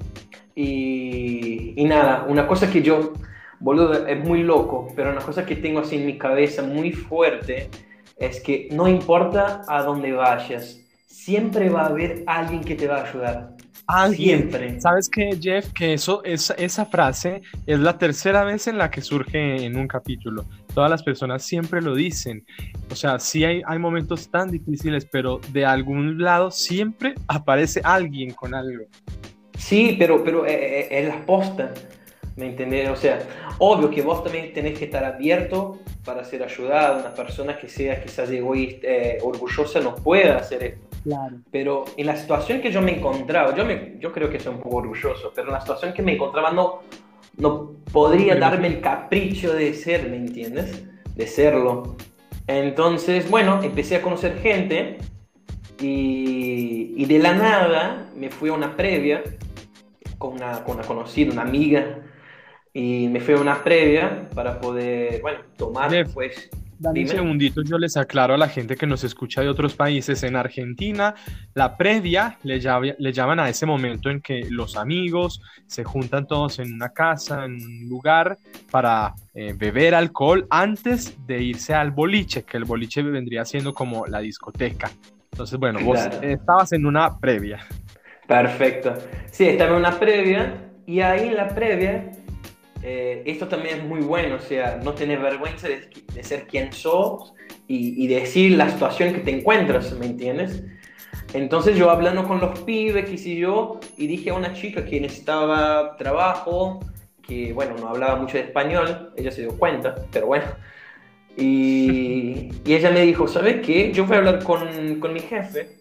y, 0.53 1.73
y, 1.75 1.85
nada, 1.85 2.25
una 2.27 2.45
cosa 2.45 2.69
que 2.69 2.81
yo, 2.81 3.13
boludo, 3.59 4.05
es 4.05 4.23
muy 4.23 4.43
loco, 4.43 4.87
pero 4.95 5.11
una 5.11 5.21
cosa 5.21 5.45
que 5.45 5.55
tengo 5.55 5.79
así 5.79 5.95
en 5.95 6.05
mi 6.05 6.17
cabeza 6.17 6.61
muy 6.61 6.91
fuerte 6.91 7.69
es 8.17 8.41
que 8.41 8.67
no 8.71 8.87
importa 8.87 9.61
a 9.67 9.81
dónde 9.81 10.11
vayas, 10.11 10.81
siempre 11.07 11.69
va 11.69 11.83
a 11.83 11.87
haber 11.87 12.23
alguien 12.27 12.63
que 12.63 12.75
te 12.75 12.87
va 12.87 12.97
a 12.97 13.09
ayudar. 13.09 13.55
Siempre. 14.13 14.79
¿Sabes 14.79 15.09
qué, 15.09 15.37
Jeff? 15.41 15.71
Que 15.73 15.93
eso, 15.93 16.23
esa, 16.23 16.53
esa 16.55 16.85
frase 16.85 17.41
es 17.65 17.79
la 17.79 17.97
tercera 17.97 18.43
vez 18.43 18.67
en 18.67 18.77
la 18.77 18.91
que 18.91 19.01
surge 19.01 19.65
en 19.65 19.77
un 19.77 19.87
capítulo. 19.87 20.45
Todas 20.75 20.91
las 20.91 21.01
personas 21.01 21.43
siempre 21.43 21.81
lo 21.81 21.95
dicen. 21.95 22.45
O 22.91 22.95
sea, 22.95 23.17
sí 23.19 23.43
hay, 23.43 23.61
hay 23.65 23.79
momentos 23.79 24.29
tan 24.29 24.51
difíciles, 24.51 25.07
pero 25.11 25.41
de 25.51 25.65
algún 25.65 26.21
lado 26.21 26.51
siempre 26.51 27.15
aparece 27.27 27.81
alguien 27.83 28.31
con 28.33 28.53
algo. 28.53 28.85
Sí, 29.57 29.95
pero, 29.97 30.23
pero 30.23 30.45
es, 30.45 30.53
eh, 30.53 30.79
eh, 30.81 30.87
es 30.91 31.07
la 31.07 31.25
posta. 31.25 31.73
¿Me 32.35 32.45
entendés? 32.45 32.89
O 32.89 32.95
sea, 32.95 33.19
obvio 33.57 33.89
que 33.89 34.01
vos 34.01 34.23
también 34.23 34.53
tenés 34.53 34.77
que 34.77 34.85
estar 34.85 35.03
abierto 35.03 35.79
para 36.05 36.23
ser 36.23 36.43
ayudado. 36.43 36.99
Una 36.99 37.13
persona 37.13 37.57
que 37.57 37.67
sea 37.67 38.01
quizás 38.01 38.29
egoísta, 38.29 38.87
eh, 38.87 39.17
orgullosa 39.21 39.79
no 39.79 39.95
puede 39.95 40.29
hacer 40.29 40.63
esto. 40.63 40.88
Claro. 41.09 41.37
Pero 41.51 41.85
en 41.97 42.05
la 42.05 42.15
situación 42.15 42.61
que 42.61 42.71
yo 42.71 42.83
me 42.83 42.95
encontraba, 42.97 43.55
yo, 43.55 43.65
me, 43.65 43.95
yo 43.99 44.11
creo 44.11 44.29
que 44.29 44.39
soy 44.39 44.53
un 44.53 44.61
poco 44.61 44.77
orgulloso, 44.77 45.31
pero 45.33 45.47
en 45.47 45.53
la 45.53 45.61
situación 45.61 45.91
que 45.91 46.03
me 46.03 46.13
encontraba 46.13 46.51
no, 46.51 46.81
no 47.37 47.71
podría 47.91 48.35
darme 48.35 48.67
el 48.67 48.79
capricho 48.79 49.51
de 49.51 49.73
ser, 49.73 50.07
¿me 50.07 50.17
entiendes? 50.17 50.85
De 51.15 51.25
serlo. 51.25 51.95
Entonces, 52.45 53.27
bueno, 53.27 53.59
empecé 53.63 53.95
a 53.95 54.03
conocer 54.03 54.37
gente 54.39 54.99
y, 55.79 56.93
y 56.95 57.05
de 57.05 57.17
la 57.17 57.33
nada 57.33 58.11
me 58.15 58.29
fui 58.29 58.51
a 58.51 58.53
una 58.53 58.75
previa 58.75 59.23
con 60.19 60.33
una, 60.33 60.63
con 60.63 60.75
una 60.75 60.85
conocida, 60.85 61.31
una 61.31 61.41
amiga 61.41 62.01
y 62.71 63.07
me 63.07 63.19
fui 63.19 63.33
a 63.33 63.37
una 63.37 63.63
previa 63.63 64.29
para 64.35 64.61
poder, 64.61 65.23
bueno, 65.23 65.39
tomar, 65.57 65.89
pues... 66.13 66.51
Dame 66.79 67.01
un 67.01 67.07
segundito, 67.09 67.61
yo 67.61 67.77
les 67.77 67.97
aclaro 67.97 68.35
a 68.35 68.37
la 68.37 68.47
gente 68.47 68.77
que 68.77 68.87
nos 68.87 69.03
escucha 69.03 69.41
de 69.41 69.49
otros 69.49 69.75
países. 69.75 70.23
En 70.23 70.37
Argentina, 70.37 71.13
la 71.53 71.75
previa 71.75 72.37
le, 72.43 72.57
le 72.97 73.11
llaman 73.11 73.39
a 73.41 73.49
ese 73.49 73.65
momento 73.65 74.09
en 74.09 74.21
que 74.21 74.47
los 74.49 74.77
amigos 74.77 75.41
se 75.67 75.83
juntan 75.83 76.25
todos 76.25 76.57
en 76.59 76.73
una 76.73 76.89
casa, 76.89 77.43
en 77.43 77.55
un 77.55 77.89
lugar, 77.89 78.37
para 78.71 79.13
eh, 79.33 79.53
beber 79.57 79.93
alcohol 79.93 80.47
antes 80.49 81.17
de 81.27 81.43
irse 81.43 81.73
al 81.73 81.91
boliche, 81.91 82.43
que 82.43 82.55
el 82.55 82.63
boliche 82.63 83.01
vendría 83.03 83.43
siendo 83.43 83.73
como 83.73 84.05
la 84.07 84.19
discoteca. 84.19 84.89
Entonces, 85.33 85.59
bueno, 85.59 85.81
vos 85.81 85.99
estabas 86.21 86.71
en 86.71 86.85
una 86.85 87.19
previa. 87.19 87.59
Perfecto. 88.25 88.95
Sí, 89.31 89.45
estaba 89.47 89.71
en 89.71 89.77
una 89.77 89.99
previa 89.99 90.71
y 90.85 91.01
ahí 91.01 91.27
en 91.27 91.35
la 91.35 91.49
previa 91.49 92.11
eh, 92.81 93.23
esto 93.25 93.47
también 93.47 93.79
es 93.79 93.83
muy 93.83 94.01
bueno, 94.01 94.35
o 94.35 94.39
sea, 94.39 94.79
no 94.83 94.93
tener 94.93 95.19
vergüenza 95.19 95.67
de, 95.67 96.23
ser 96.23 96.47
quien 96.47 96.71
sos 96.71 97.33
y, 97.67 98.07
decir 98.07 98.57
la 98.57 98.69
situación 98.69 99.13
que 99.13 99.19
te 99.19 99.31
encuentras, 99.31 99.91
¿me 99.93 100.05
entiendes? 100.05 100.63
Entonces 101.33 101.77
yo 101.77 101.91
hablando 101.91 102.27
con 102.27 102.39
los 102.39 102.59
pibes, 102.61 103.05
qué 103.05 103.17
sé 103.17 103.35
yo, 103.35 103.79
y 103.97 104.07
dije 104.07 104.31
a 104.31 104.33
una 104.33 104.53
chica 104.53 104.85
que 104.85 104.99
necesitaba 104.99 105.95
trabajo, 105.97 106.79
que 107.21 107.53
bueno, 107.53 107.75
no 107.79 107.89
hablaba 107.89 108.15
mucho 108.15 108.37
de 108.37 108.45
español, 108.45 109.13
ella 109.15 109.31
se 109.31 109.41
dio 109.41 109.57
cuenta, 109.57 109.95
pero 110.11 110.27
bueno. 110.27 110.45
Y, 111.37 112.49
y 112.65 112.73
ella 112.73 112.91
me 112.91 113.01
dijo, 113.01 113.27
¿sabes 113.27 113.65
qué? 113.65 113.91
Yo 113.91 114.05
voy 114.05 114.15
a 114.15 114.19
hablar 114.19 114.43
con, 114.43 114.99
con 114.99 115.13
mi 115.13 115.19
jefe. 115.19 115.77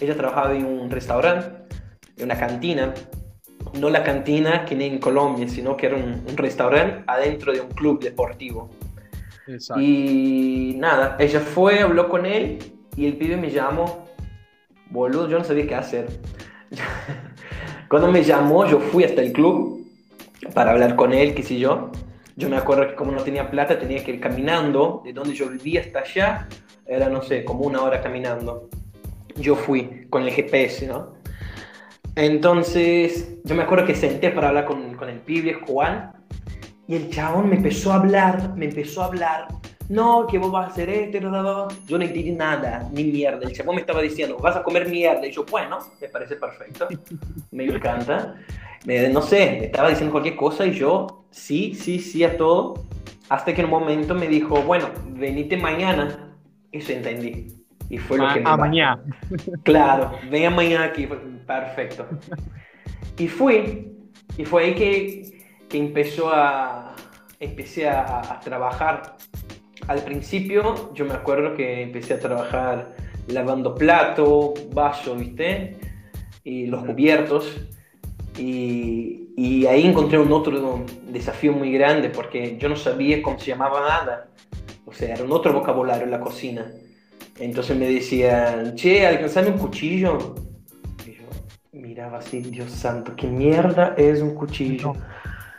Ella 0.00 0.16
trabajaba 0.16 0.54
en 0.54 0.64
un 0.64 0.90
restaurante, 0.90 1.74
en 2.16 2.24
una 2.24 2.38
cantina, 2.38 2.94
no 3.74 3.90
la 3.90 4.02
cantina 4.02 4.64
que 4.64 4.74
ni 4.74 4.84
en 4.86 4.98
Colombia, 4.98 5.48
sino 5.48 5.76
que 5.76 5.86
era 5.86 5.96
un, 5.96 6.24
restaurante 6.36 7.04
adentro 7.06 7.52
de 7.52 7.60
un 7.60 7.68
club 7.70 8.02
deportivo. 8.02 8.70
Y 9.76 10.74
nada, 10.78 11.16
ella 11.18 11.40
fue, 11.40 11.80
habló 11.80 12.08
con 12.08 12.24
él 12.24 12.58
y 12.96 13.06
el 13.06 13.16
pibe 13.16 13.36
me 13.36 13.50
llamó. 13.50 14.04
Boludo, 14.90 15.28
yo 15.28 15.38
no 15.38 15.44
sabía 15.44 15.66
qué 15.66 15.74
hacer. 15.74 16.08
Cuando 17.88 18.10
me 18.12 18.22
llamó, 18.22 18.66
yo 18.66 18.78
fui 18.78 19.04
hasta 19.04 19.22
el 19.22 19.32
club 19.32 19.84
para 20.54 20.72
hablar 20.72 20.94
con 20.96 21.12
él, 21.12 21.34
qué 21.34 21.42
sé 21.42 21.58
yo. 21.58 21.90
Yo 22.36 22.48
me 22.48 22.56
acuerdo 22.56 22.88
que 22.88 22.94
como 22.94 23.12
no 23.12 23.22
tenía 23.22 23.50
plata, 23.50 23.78
tenía 23.78 24.02
que 24.04 24.12
ir 24.12 24.20
caminando 24.20 25.02
de 25.04 25.12
donde 25.12 25.34
yo 25.34 25.48
vivía 25.48 25.80
hasta 25.80 26.00
allá. 26.00 26.48
Era, 26.86 27.08
no 27.08 27.22
sé, 27.22 27.44
como 27.44 27.64
una 27.64 27.82
hora 27.82 28.00
caminando. 28.00 28.68
Yo 29.36 29.56
fui 29.56 30.06
con 30.08 30.22
el 30.22 30.30
GPS, 30.30 30.86
¿no? 30.86 31.19
Entonces, 32.16 33.38
yo 33.44 33.54
me 33.54 33.62
acuerdo 33.62 33.86
que 33.86 33.94
senté 33.94 34.30
para 34.30 34.48
hablar 34.48 34.64
con, 34.64 34.94
con 34.94 35.08
el 35.08 35.20
pibe 35.20 35.54
Juan 35.54 36.12
y 36.86 36.96
el 36.96 37.10
chabón 37.10 37.48
me 37.48 37.56
empezó 37.56 37.92
a 37.92 37.96
hablar, 37.96 38.54
me 38.56 38.66
empezó 38.66 39.02
a 39.02 39.06
hablar. 39.06 39.46
No, 39.88 40.26
que 40.26 40.38
vos 40.38 40.52
vas 40.52 40.68
a 40.68 40.72
hacer 40.72 40.88
esto, 40.88 41.18
yo 41.18 41.98
no 41.98 42.04
entendí 42.04 42.30
nada, 42.32 42.88
ni 42.92 43.04
mierda. 43.04 43.46
El 43.46 43.52
chabón 43.52 43.76
me 43.76 43.80
estaba 43.80 44.00
diciendo, 44.00 44.36
vas 44.38 44.56
a 44.56 44.62
comer 44.62 44.88
mierda. 44.88 45.26
Y 45.26 45.32
yo, 45.32 45.44
bueno, 45.44 45.78
me 46.00 46.08
parece 46.08 46.36
perfecto, 46.36 46.88
me 47.50 47.64
encanta. 47.64 48.36
Me, 48.84 49.08
no 49.08 49.22
sé, 49.22 49.58
me 49.58 49.66
estaba 49.66 49.88
diciendo 49.88 50.12
cualquier 50.12 50.36
cosa 50.36 50.66
y 50.66 50.72
yo, 50.72 51.24
sí, 51.30 51.74
sí, 51.74 51.98
sí 51.98 52.24
a 52.24 52.36
todo. 52.36 52.86
Hasta 53.28 53.54
que 53.54 53.60
en 53.60 53.66
un 53.66 53.72
momento 53.72 54.14
me 54.14 54.26
dijo, 54.26 54.62
bueno, 54.62 54.88
venite 55.10 55.56
mañana. 55.56 56.34
Eso 56.72 56.92
entendí. 56.92 57.59
Y 57.90 57.98
fue 57.98 58.18
lo 58.18 58.32
que 58.32 58.40
me... 58.40 58.48
A 58.48 58.56
mañana. 58.56 59.02
Claro, 59.64 60.12
ven 60.30 60.54
mañana 60.54 60.84
aquí. 60.84 61.08
Perfecto. 61.46 62.06
Y 63.18 63.28
fui, 63.28 63.92
y 64.38 64.44
fue 64.44 64.64
ahí 64.64 64.74
que, 64.74 65.44
que 65.68 65.76
empezó 65.76 66.32
a, 66.32 66.94
empecé 67.40 67.88
a, 67.88 68.40
trabajar. 68.42 69.16
Al 69.88 70.02
principio 70.04 70.94
yo 70.94 71.04
me 71.04 71.14
acuerdo 71.14 71.54
que 71.54 71.82
empecé 71.82 72.14
a 72.14 72.20
trabajar 72.20 72.94
lavando 73.26 73.74
plato, 73.74 74.54
vaso, 74.72 75.16
¿viste? 75.16 75.76
Y 76.44 76.66
los 76.66 76.84
cubiertos. 76.84 77.60
Y, 78.38 79.30
y, 79.36 79.66
ahí 79.66 79.86
encontré 79.86 80.18
un 80.18 80.32
otro 80.32 80.84
desafío 81.08 81.52
muy 81.52 81.72
grande 81.72 82.08
porque 82.08 82.56
yo 82.56 82.68
no 82.68 82.76
sabía 82.76 83.20
cómo 83.20 83.38
se 83.38 83.46
llamaba 83.46 83.80
nada. 83.80 84.28
O 84.86 84.92
sea, 84.92 85.14
era 85.14 85.24
un 85.24 85.32
otro 85.32 85.52
vocabulario 85.52 86.04
en 86.04 86.10
la 86.12 86.20
cocina. 86.20 86.70
Entonces 87.40 87.76
me 87.76 87.88
decían, 87.88 88.74
che, 88.76 89.06
alcanzame 89.06 89.48
un 89.48 89.58
cuchillo 89.58 90.34
miraba 91.90 92.18
así, 92.18 92.40
Dios 92.40 92.70
santo, 92.70 93.16
¿qué 93.16 93.26
mierda 93.26 93.94
es 93.96 94.20
un 94.20 94.34
cuchillo? 94.34 94.92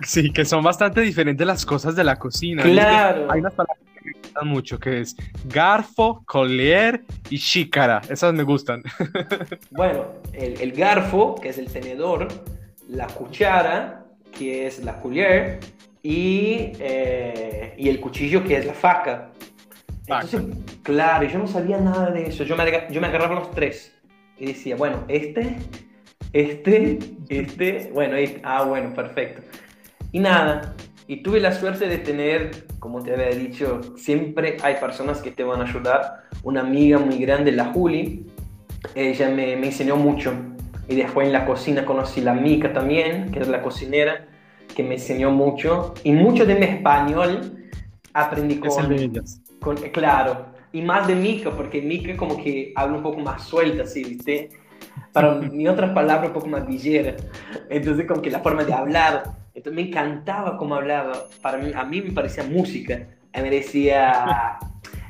Sí, 0.01 0.31
que 0.31 0.45
son 0.45 0.63
bastante 0.63 1.01
diferentes 1.01 1.45
las 1.45 1.65
cosas 1.65 1.93
de 1.93 2.05
la 2.05 2.15
cocina. 2.15 2.63
Claro. 2.63 3.29
Hay 3.29 3.41
unas 3.41 3.53
palabras 3.53 3.85
que 3.93 4.01
me 4.05 4.13
gustan 4.13 4.47
mucho, 4.47 4.79
que 4.79 5.01
es 5.01 5.15
garfo, 5.43 6.23
collier 6.25 7.03
y 7.29 7.37
xícara. 7.37 8.01
Esas 8.09 8.33
me 8.33 8.43
gustan. 8.43 8.81
Bueno, 9.71 10.05
el, 10.31 10.71
garfo, 10.71 11.35
que 11.35 11.49
es 11.49 11.57
el 11.57 11.71
tenedor, 11.71 12.29
la 12.87 13.07
cuchara, 13.07 14.05
que 14.31 14.67
es 14.67 14.83
la 14.85 15.01
collier, 15.01 15.59
y, 16.01 16.71
eh, 16.79 17.75
y 17.77 17.89
el 17.89 17.99
cuchillo, 17.99 18.43
que 18.43 18.55
es 18.57 18.65
la 18.65 18.73
faca. 18.73 19.31
Entonces, 20.11 20.41
claro, 20.83 21.27
yo 21.27 21.39
no 21.39 21.47
sabía 21.47 21.77
nada 21.77 22.11
de 22.11 22.27
eso. 22.27 22.43
Yo 22.43 22.55
me, 22.55 22.87
yo 22.91 23.01
me 23.01 23.07
agarraba 23.07 23.35
los 23.35 23.51
tres 23.51 23.93
y 24.37 24.47
decía, 24.47 24.75
bueno, 24.75 25.03
este 25.07 25.57
este, 26.33 26.99
este, 27.27 27.91
bueno, 27.93 28.15
este, 28.15 28.39
ah, 28.43 28.63
bueno, 28.63 28.93
perfecto. 28.93 29.41
Y 30.13 30.19
nada, 30.19 30.75
y 31.07 31.17
tuve 31.17 31.41
la 31.41 31.51
suerte 31.51 31.87
de 31.87 31.97
tener, 31.97 32.67
como 32.79 33.03
te 33.03 33.13
había 33.13 33.29
dicho, 33.29 33.81
siempre 33.97 34.57
hay 34.63 34.75
personas 34.75 35.21
que 35.21 35.31
te 35.31 35.43
van 35.43 35.61
a 35.61 35.65
ayudar. 35.65 36.23
Una 36.43 36.61
amiga 36.61 36.99
muy 36.99 37.17
grande, 37.17 37.51
la 37.51 37.65
Juli, 37.65 38.25
ella 38.95 39.29
me, 39.29 39.57
me 39.57 39.67
enseñó 39.67 39.97
mucho. 39.97 40.33
Y 40.87 40.95
después 40.95 41.27
en 41.27 41.33
la 41.33 41.45
cocina 41.45 41.85
conocí 41.85 42.21
la 42.21 42.33
Mica 42.33 42.71
también, 42.71 43.31
que 43.31 43.39
es 43.39 43.47
la 43.49 43.61
cocinera, 43.61 44.27
que 44.73 44.83
me 44.83 44.95
enseñó 44.95 45.31
mucho. 45.31 45.93
Y 46.03 46.13
mucho 46.13 46.45
de 46.45 46.55
mi 46.55 46.65
español 46.65 47.69
aprendí 48.13 48.55
con, 48.55 48.69
con 49.61 49.77
claro, 49.77 50.47
y 50.73 50.81
más 50.81 51.07
de 51.07 51.15
Mica, 51.15 51.51
porque 51.51 51.81
Mica 51.81 52.17
como 52.17 52.35
que 52.41 52.73
habla 52.75 52.97
un 52.97 53.03
poco 53.03 53.19
más 53.19 53.43
suelta, 53.43 53.85
¿sí? 53.85 54.03
¿viste? 54.03 54.49
para 55.11 55.35
mi 55.35 55.67
otras 55.67 55.91
palabras 55.91 56.27
un 56.27 56.33
poco 56.33 56.47
más 56.47 56.65
villera. 56.65 57.15
Entonces, 57.69 58.05
como 58.07 58.21
que 58.21 58.31
la 58.31 58.39
forma 58.39 58.63
de 58.63 58.73
hablar. 58.73 59.23
Entonces, 59.53 59.73
me 59.73 59.89
encantaba 59.89 60.57
cómo 60.57 60.75
hablaba. 60.75 61.13
Para 61.41 61.57
mí, 61.57 61.71
a 61.73 61.83
mí 61.83 62.01
me 62.01 62.11
parecía 62.11 62.43
música. 62.43 63.07
me 63.33 63.49
decía, 63.49 64.57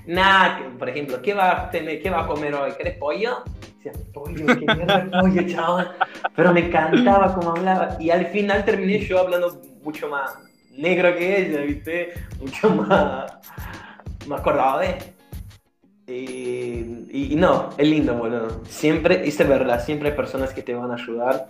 nada, 0.06 0.60
por 0.78 0.90
ejemplo, 0.90 1.22
¿qué 1.22 1.34
va, 1.34 1.52
a 1.52 1.70
tener, 1.70 2.02
¿qué 2.02 2.10
va 2.10 2.24
a 2.24 2.28
comer 2.28 2.54
hoy? 2.54 2.72
¿Querés 2.74 2.98
pollo? 2.98 3.44
Decía, 3.78 3.94
pollo, 4.14 4.46
qué 4.46 4.66
mierda 4.76 5.22
pollo, 5.22 5.48
chaval. 5.48 5.92
Pero 6.36 6.54
me 6.54 6.68
encantaba 6.68 7.34
cómo 7.36 7.52
hablaba. 7.52 7.98
Y 8.00 8.10
al 8.10 8.26
final 8.28 8.66
terminé 8.66 9.00
yo 9.00 9.20
hablando 9.20 9.62
mucho 9.84 10.10
más 10.10 10.32
negro 10.72 11.16
que 11.16 11.42
ella, 11.42 11.62
¿viste? 11.62 12.14
Mucho 12.40 12.70
más, 12.70 13.34
más 14.32 14.42
cordobés. 14.42 15.14
Y, 16.08 17.36
no, 17.36 17.70
es 17.78 17.88
lindo, 17.88 18.16
boludo. 18.16 18.62
Siempre, 18.66 19.28
es 19.28 19.38
verdad, 19.38 19.84
siempre 19.84 20.10
hay 20.10 20.16
personas 20.16 20.54
que 20.54 20.62
te 20.62 20.74
van 20.74 20.92
a 20.92 20.96
ayudar. 20.96 21.48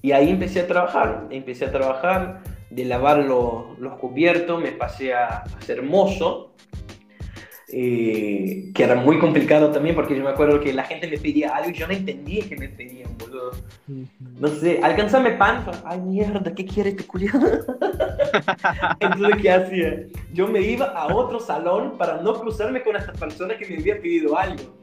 Y 0.00 0.12
ahí 0.12 0.30
empecé 0.30 0.60
a 0.60 0.66
trabajar, 0.66 1.26
empecé 1.30 1.66
a 1.66 1.72
trabajar, 1.72 2.40
de 2.70 2.84
lavar 2.84 3.24
los 3.24 3.94
cubiertos, 3.98 4.62
me 4.62 4.72
pasé 4.72 5.14
a, 5.14 5.44
ser 5.60 5.82
mozo. 5.82 6.54
Eh, 7.70 8.70
que 8.74 8.82
era 8.82 8.94
muy 8.94 9.18
complicado 9.18 9.70
también 9.70 9.94
porque 9.94 10.16
yo 10.16 10.24
me 10.24 10.30
acuerdo 10.30 10.58
que 10.60 10.72
la 10.72 10.84
gente 10.84 11.06
me 11.06 11.18
pedía 11.18 11.54
algo 11.54 11.70
y 11.70 11.74
yo 11.74 11.86
no 11.86 11.92
entendía 11.92 12.48
que 12.48 12.56
me 12.56 12.68
pedían, 12.68 13.16
boludo. 13.18 13.50
No 14.40 14.48
sé, 14.48 14.80
alcanzame 14.82 15.32
pan. 15.32 15.64
Ay, 15.84 16.00
mierda, 16.00 16.54
¿qué 16.54 16.64
quiere 16.64 16.90
este 16.90 17.04
culiado? 17.04 17.46
Entonces, 19.00 19.42
¿qué 19.42 19.50
hacía? 19.50 20.06
Yo 20.32 20.48
me 20.48 20.62
iba 20.62 20.86
a 20.86 21.14
otro 21.14 21.40
salón 21.40 21.98
para 21.98 22.22
no 22.22 22.40
cruzarme 22.40 22.82
con 22.82 22.96
esta 22.96 23.12
persona 23.12 23.56
que 23.58 23.66
me 23.66 23.76
había 23.76 24.00
pedido 24.00 24.38
algo. 24.38 24.78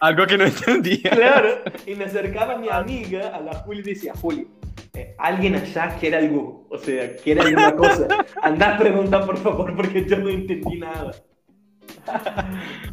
Algo 0.00 0.26
que 0.26 0.36
no 0.36 0.44
entendía. 0.46 1.10
Claro, 1.10 1.48
y 1.86 1.94
me 1.94 2.04
acercaba 2.04 2.54
a 2.54 2.58
mi 2.58 2.68
amiga, 2.68 3.34
a 3.34 3.40
la 3.40 3.54
Juli, 3.54 3.80
y 3.80 3.94
decía, 3.94 4.12
Juli, 4.20 4.46
eh, 4.92 5.14
alguien 5.18 5.54
allá 5.54 5.96
quiere 5.98 6.16
algo, 6.18 6.66
o 6.68 6.76
sea, 6.76 7.16
quiere 7.16 7.40
alguna 7.40 7.74
cosa. 7.74 8.08
Andá 8.42 8.74
a 8.74 8.78
preguntar, 8.78 9.24
por 9.24 9.38
favor, 9.38 9.74
porque 9.74 10.04
yo 10.04 10.18
no 10.18 10.28
entendí 10.28 10.78
nada. 10.78 11.12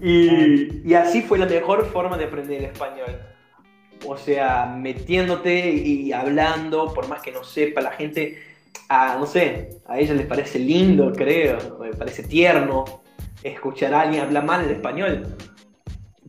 Y, 0.01 0.89
y, 0.89 0.93
así 0.93 1.21
fue 1.21 1.37
la 1.37 1.45
mejor 1.45 1.85
forma 1.91 2.17
de 2.17 2.25
aprender 2.25 2.59
el 2.59 2.65
español. 2.65 3.19
O 4.05 4.17
sea, 4.17 4.65
metiéndote 4.65 5.69
y 5.69 6.11
hablando, 6.11 6.93
por 6.93 7.07
más 7.07 7.21
que 7.21 7.31
no 7.31 7.43
sepa, 7.43 7.81
la 7.81 7.91
gente, 7.91 8.37
a, 8.89 9.15
no 9.17 9.25
sé, 9.25 9.69
a 9.87 9.99
ella 9.99 10.13
les 10.13 10.25
parece 10.25 10.59
lindo, 10.59 11.13
creo, 11.13 11.57
me 11.79 11.93
parece 11.93 12.23
tierno 12.23 13.03
escuchar 13.43 13.93
a 13.93 14.01
alguien 14.01 14.23
hablar 14.23 14.45
mal 14.45 14.65
el 14.65 14.71
español. 14.71 15.35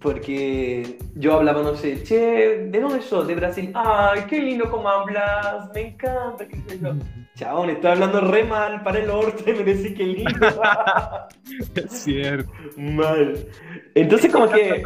Porque 0.04 0.98
yo 1.14 1.32
hablaba, 1.32 1.62
no 1.62 1.74
sé, 1.76 2.02
che, 2.02 2.66
¿de 2.68 2.78
dónde 2.78 3.00
sos? 3.00 3.26
De 3.26 3.34
Brasil. 3.34 3.72
Ay, 3.72 4.24
qué 4.28 4.38
lindo 4.38 4.70
cómo 4.70 4.86
hablas, 4.86 5.70
me 5.72 5.80
encanta, 5.88 6.46
qué 6.46 6.60
sé 6.68 6.78
yo. 6.78 6.92
Chabón, 7.36 7.70
estoy 7.70 7.92
hablando 7.92 8.20
re 8.20 8.44
mal 8.44 8.82
para 8.82 8.98
el 8.98 9.08
orte, 9.08 9.54
me 9.54 9.64
decís 9.64 9.96
que 9.96 10.04
lindo. 10.04 10.30
es 11.74 11.90
cierto. 11.90 12.52
Mal. 12.76 13.46
Entonces, 13.94 14.30
como 14.30 14.46
que. 14.50 14.82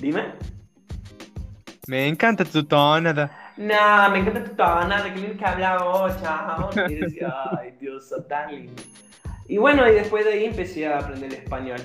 Dime. 0.00 0.32
Me 1.86 2.08
encanta 2.08 2.44
tu 2.44 2.64
tonada. 2.64 3.30
No, 3.56 4.10
me 4.10 4.18
encanta 4.18 4.42
tu 4.42 4.56
tonada, 4.56 5.04
qué 5.14 5.20
lindo 5.20 5.38
que 5.38 5.44
habla 5.44 5.78
vos, 5.84 6.20
chabón. 6.20 6.90
Y 6.90 6.94
decía, 6.96 7.32
ay, 7.60 7.76
Dios, 7.80 8.12
tan 8.28 8.50
lindo. 8.50 8.82
Y 9.46 9.56
bueno, 9.58 9.88
y 9.88 9.92
después 9.92 10.24
de 10.24 10.32
ahí 10.32 10.44
empecé 10.46 10.88
a 10.88 10.98
aprender 10.98 11.32
español. 11.32 11.80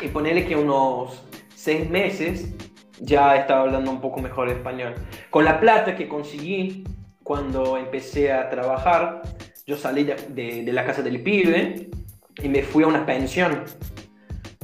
Y 0.00 0.08
ponerle 0.08 0.46
que 0.46 0.56
unos 0.56 1.22
seis 1.62 1.88
meses 1.88 2.52
ya 3.00 3.36
estaba 3.36 3.60
hablando 3.62 3.90
un 3.90 4.00
poco 4.00 4.20
mejor 4.20 4.48
español. 4.48 4.94
Con 5.30 5.44
la 5.44 5.60
plata 5.60 5.94
que 5.94 6.08
conseguí 6.08 6.82
cuando 7.22 7.76
empecé 7.76 8.32
a 8.32 8.50
trabajar, 8.50 9.22
yo 9.64 9.76
salí 9.76 10.02
de, 10.02 10.64
de, 10.64 10.72
la 10.72 10.84
casa 10.84 11.02
del 11.02 11.22
pibe 11.22 11.88
y 12.42 12.48
me 12.48 12.62
fui 12.62 12.82
a 12.82 12.88
una 12.88 13.06
pensión. 13.06 13.62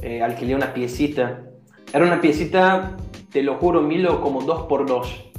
Eh, 0.01 0.21
alquilé 0.21 0.55
una 0.55 0.73
piecita. 0.73 1.45
Era 1.93 2.05
una 2.05 2.19
piecita, 2.19 2.97
te 3.31 3.43
lo 3.43 3.55
juro, 3.55 3.81
Milo, 3.81 4.19
como 4.19 4.41
dos 4.41 4.63
por 4.63 4.85
dos. 4.85 5.31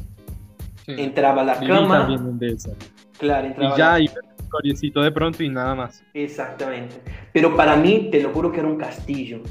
Entraba 0.86 1.44
la 1.44 1.60
cama. 1.60 2.08
De 2.38 2.46
esa. 2.48 2.70
Claro, 3.18 3.48
entraba. 3.48 3.74
Y 3.74 3.78
ya, 3.78 3.92
la... 3.92 4.00
y 4.00 4.90
un 4.94 5.02
de 5.02 5.12
pronto 5.12 5.42
y 5.42 5.50
nada 5.50 5.74
más. 5.74 6.02
Exactamente. 6.14 6.96
Pero 7.34 7.54
para 7.54 7.76
mí, 7.76 8.08
te 8.10 8.22
lo 8.22 8.30
juro 8.30 8.50
que 8.50 8.60
era 8.60 8.68
un 8.68 8.78
castillo. 8.78 9.42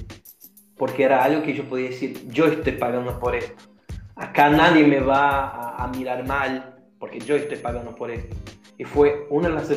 Porque 0.80 1.04
era 1.04 1.24
algo 1.24 1.44
que 1.44 1.54
yo 1.54 1.66
podía 1.66 1.90
decir, 1.90 2.28
yo 2.30 2.48
estoy 2.48 2.74
pagando 2.74 3.20
por 3.20 3.36
esto. 3.36 3.64
Acá 4.16 4.50
nadie 4.50 4.88
me 4.88 5.00
va 5.00 5.42
a, 5.42 5.84
a 5.84 5.88
mirar 5.90 6.26
mal 6.26 6.76
porque 6.98 7.20
yo 7.20 7.36
estoy 7.36 7.58
pagando 7.60 7.96
por 7.96 8.10
esto. 8.10 8.36
Y 8.78 8.86
fue 8.86 9.28
una 9.30 9.50
de 9.50 9.56
las 9.56 9.68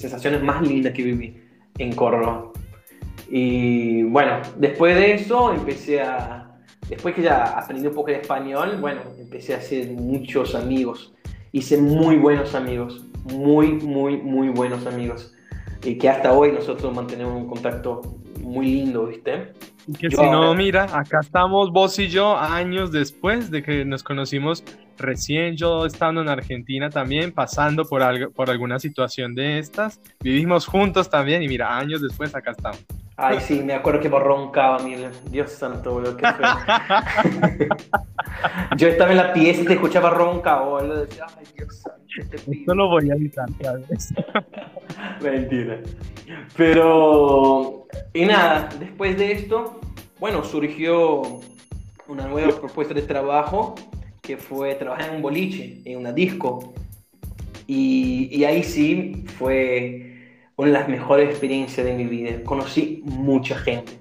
sensaciones 0.00 0.42
más 0.42 0.62
lindas 0.62 0.94
que 0.94 1.02
viví 1.02 1.36
en 1.78 1.92
Córdoba. 1.94 2.52
Y 3.28 4.04
bueno, 4.04 4.40
después 4.56 4.94
de 4.94 5.14
eso 5.14 5.52
empecé 5.52 6.00
a, 6.00 6.56
después 6.88 7.14
que 7.14 7.22
ya 7.22 7.58
aprendí 7.58 7.86
un 7.86 7.94
poco 7.94 8.10
de 8.10 8.18
español, 8.18 8.78
bueno, 8.80 9.00
empecé 9.18 9.54
a 9.54 9.58
hacer 9.58 9.90
muchos 9.90 10.54
amigos. 10.54 11.12
Hice 11.52 11.78
muy 11.78 12.16
buenos 12.16 12.54
amigos, 12.54 13.04
muy, 13.24 13.72
muy, 13.72 14.18
muy 14.18 14.48
buenos 14.48 14.86
amigos. 14.86 15.34
Y 15.84 15.98
que 15.98 16.08
hasta 16.08 16.32
hoy 16.32 16.52
nosotros 16.52 16.94
mantenemos 16.94 17.34
un 17.34 17.48
contacto 17.48 18.02
muy 18.40 18.66
lindo, 18.66 19.06
¿viste? 19.06 19.52
Que 19.98 20.10
si 20.10 20.16
no, 20.16 20.52
mira, 20.54 20.84
acá 20.84 21.20
estamos 21.20 21.70
vos 21.70 21.98
y 22.00 22.08
yo 22.08 22.36
años 22.36 22.90
después 22.90 23.50
de 23.52 23.62
que 23.62 23.84
nos 23.84 24.02
conocimos 24.02 24.64
recién, 24.98 25.56
yo 25.56 25.86
estando 25.86 26.22
en 26.22 26.28
Argentina 26.28 26.90
también, 26.90 27.32
pasando 27.32 27.84
por, 27.84 28.02
algo, 28.02 28.32
por 28.32 28.50
alguna 28.50 28.80
situación 28.80 29.34
de 29.34 29.58
estas, 29.58 30.00
vivimos 30.20 30.66
juntos 30.66 31.08
también 31.08 31.42
y 31.42 31.48
mira, 31.48 31.76
años 31.76 32.02
después 32.02 32.34
acá 32.34 32.50
estamos. 32.50 32.84
Ay, 33.16 33.40
sí, 33.40 33.62
me 33.62 33.74
acuerdo 33.74 34.00
que 34.00 34.08
vos 34.08 34.22
roncaba, 34.22 34.78
mira, 34.80 35.10
Dios 35.30 35.50
santo, 35.52 35.92
boludo, 35.92 36.16
qué 36.16 36.26
fue. 36.32 37.68
yo 38.76 38.88
estaba 38.88 39.12
en 39.12 39.16
la 39.16 39.32
pieza 39.32 39.62
y 39.62 39.64
te 39.64 39.74
escuchaba 39.74 40.10
ronca, 40.10 40.60
boludo, 40.60 41.06
ay, 41.38 41.45
Esto 41.58 42.74
lo 42.74 42.88
voy 42.88 43.10
a 43.10 43.14
evitar, 43.14 43.48
¿sabes? 43.62 44.14
Mentira. 45.22 45.80
Pero, 46.56 47.86
y 48.12 48.24
nada, 48.24 48.68
después 48.78 49.16
de 49.18 49.32
esto, 49.32 49.80
bueno, 50.18 50.44
surgió 50.44 51.40
una 52.08 52.26
nueva 52.26 52.58
propuesta 52.58 52.94
de 52.94 53.02
trabajo 53.02 53.74
que 54.22 54.36
fue 54.36 54.74
trabajar 54.74 55.10
en 55.10 55.16
un 55.16 55.22
boliche, 55.22 55.80
en 55.84 55.98
una 55.98 56.12
disco. 56.12 56.74
Y, 57.66 58.28
y, 58.30 58.44
ahí 58.44 58.62
sí 58.62 59.24
fue 59.38 60.06
una 60.56 60.68
de 60.68 60.72
las 60.74 60.88
mejores 60.88 61.28
experiencias 61.28 61.84
de 61.84 61.94
mi 61.94 62.04
vida. 62.04 62.42
Conocí 62.44 63.02
mucha 63.04 63.56
gente, 63.56 63.92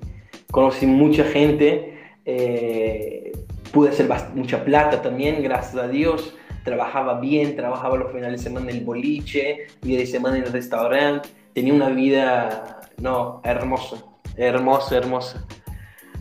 conocí 0.52 0.86
mucha 0.86 1.24
gente, 1.24 1.98
eh, 2.26 3.32
pude 3.72 3.90
hacer 3.90 4.08
mucha 4.36 4.64
plata 4.64 5.02
también, 5.02 5.42
gracias 5.44 5.76
a 5.76 5.88
Dios. 5.88 6.36
Trabajaba 6.66 7.20
bien, 7.20 7.56
trabajaba 7.56 7.96
los 7.96 8.12
finales 8.12 8.42
de 8.42 8.50
semana 8.50 8.72
en 8.72 8.78
el 8.78 8.84
boliche, 8.84 9.68
día 9.84 10.00
de 10.00 10.08
semana 10.08 10.38
en 10.38 10.46
el 10.46 10.52
restaurante. 10.52 11.30
Tenía 11.54 11.74
una 11.74 11.90
vida, 11.90 12.82
no, 12.98 13.40
hermosa, 13.44 14.04
hermosa, 14.36 14.98
hermosa. 14.98 15.46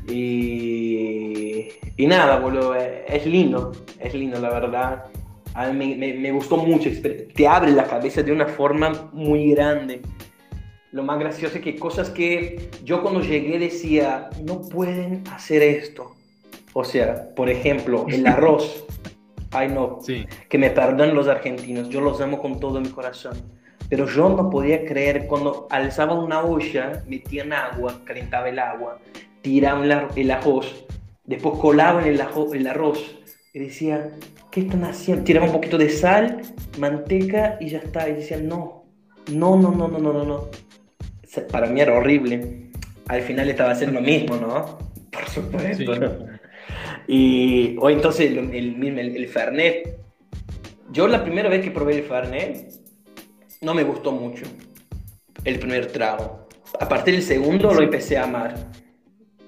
Y, 0.07 1.69
y 1.97 2.07
nada, 2.07 2.39
boludo, 2.41 2.75
es 2.75 3.25
lindo, 3.25 3.73
es 3.99 4.13
lindo, 4.15 4.39
la 4.39 4.51
verdad. 4.51 5.05
A 5.55 5.71
mí 5.71 5.95
me, 5.95 6.13
me, 6.13 6.31
gustó 6.31 6.59
mucho, 6.59 6.91
te 7.35 7.49
abre 7.49 7.73
la 7.73 7.85
cabeza 7.85 8.23
de 8.23 8.31
una 8.31 8.47
forma 8.47 9.09
muy 9.15 9.53
grande. 9.53 10.03
Lo 10.93 11.03
más 11.03 11.19
gracioso 11.19 11.57
es 11.57 11.65
que 11.65 11.77
cosas 11.77 12.11
que 12.11 12.69
yo 12.85 13.03
cuando 13.03 13.21
llegué 13.21 13.59
decía, 13.59 14.29
no 14.45 14.61
pueden 14.61 15.25
hacer 15.33 15.63
esto. 15.63 16.15
O 16.75 16.85
sea, 16.85 17.35
por 17.35 17.49
ejemplo, 17.49 18.05
el 18.11 18.27
arroz. 18.27 18.85
Ay, 19.55 19.69
no, 19.69 19.99
sí. 20.03 20.27
que 20.49 20.59
me 20.59 20.71
perdonen 20.71 21.15
los 21.15 21.29
argentinos, 21.29 21.89
yo 21.89 22.01
los 22.01 22.21
amo 22.21 22.41
con 22.41 22.61
todo 22.61 22.81
mi 22.81 22.89
corazón. 22.89 23.37
Pero 23.89 24.07
yo 24.07 24.29
no 24.31 24.51
podía 24.51 24.85
creer 24.85 25.27
cuando 25.27 25.67
alzaban 25.71 26.19
una 26.19 26.43
olla, 26.43 27.03
metían 27.07 27.53
agua, 27.53 28.01
calentaba 28.05 28.49
el 28.49 28.59
agua, 28.59 28.99
tiraban 29.43 30.09
el 30.17 30.31
arroz, 30.31 30.87
después 31.25 31.59
colaban 31.59 32.05
el, 32.07 32.21
el 32.55 32.67
arroz 32.67 33.19
y 33.53 33.59
decían, 33.59 34.13
¿qué 34.51 34.61
están 34.61 34.85
haciendo? 34.85 35.25
Tiraban 35.25 35.51
un 35.51 35.55
poquito 35.55 35.79
de 35.79 35.91
sal, 35.91 36.41
manteca 36.79 37.57
y 37.61 37.69
ya 37.69 37.79
está. 37.79 38.09
Y 38.09 38.15
decían, 38.15 38.49
no, 38.49 38.85
no, 39.31 39.57
no, 39.57 39.71
no, 39.71 39.87
no, 39.87 39.99
no, 39.99 40.13
no. 40.13 40.25
no. 40.25 40.51
Para 41.51 41.67
mí 41.69 41.81
era 41.81 41.95
horrible. 41.95 42.71
Al 43.09 43.23
final 43.23 43.51
estaba 43.51 43.73
haciendo 43.73 44.01
lo 44.01 44.07
mismo, 44.07 44.37
¿no? 44.37 44.79
Por 45.13 45.29
supuesto. 45.29 45.95
Sí. 45.95 46.34
Y 47.07 47.77
hoy 47.81 47.95
entonces 47.95 48.31
el, 48.31 48.39
el, 48.55 48.99
el, 48.99 49.17
el 49.17 49.29
Fernet. 49.29 49.99
Yo 50.91 51.09
la 51.09 51.23
primera 51.23 51.49
vez 51.49 51.63
que 51.63 51.71
probé 51.71 51.99
el 51.99 52.05
Fernet, 52.05 52.73
no 53.63 53.75
me 53.75 53.83
gustó 53.83 54.13
mucho 54.13 54.45
el 55.45 55.59
primer 55.59 55.87
trago. 55.87 56.47
A 56.81 56.89
partir 56.89 57.15
del 57.15 57.23
segundo 57.23 57.73
lo 57.73 57.83
empecé 57.83 58.17
a 58.17 58.25
amar. 58.25 58.55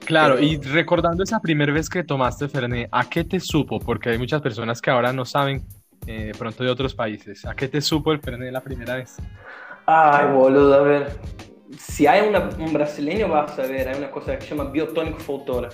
Claro, 0.05 0.41
y 0.41 0.57
recordando 0.59 1.25
esa 1.25 1.41
primera 1.41 1.73
vez 1.73 1.89
que 1.89 2.05
tomaste 2.05 2.49
Fernet, 2.49 2.89
¿a 2.93 3.09
qué 3.09 3.25
te 3.25 3.41
supo? 3.41 3.81
Porque 3.81 4.11
hay 4.11 4.19
muchas 4.19 4.41
personas 4.41 4.81
que 4.81 4.91
ahora 4.91 5.13
no 5.13 5.25
saben 5.25 5.65
eh, 6.07 6.27
de 6.27 6.35
pronto 6.35 6.63
de 6.63 6.71
otros 6.71 6.95
países. 6.95 7.45
¿A 7.45 7.55
qué 7.55 7.67
te 7.67 7.81
supo 7.81 8.13
el 8.13 8.21
Fernet 8.21 8.53
la 8.53 8.61
primera 8.61 8.97
vez? 8.97 9.17
Ay, 9.85 10.33
boludo, 10.33 10.75
a 10.75 10.83
ver. 10.83 11.19
Si 11.77 12.07
hay 12.07 12.29
una, 12.29 12.51
un 12.59 12.73
brasileño, 12.73 13.29
vas 13.29 13.59
a 13.59 13.63
ver, 13.63 13.89
hay 13.89 13.99
una 13.99 14.11
cosa 14.11 14.37
que 14.39 14.43
se 14.45 14.55
llama 14.55 14.71
biotónico 14.71 15.19
Foutora. 15.19 15.71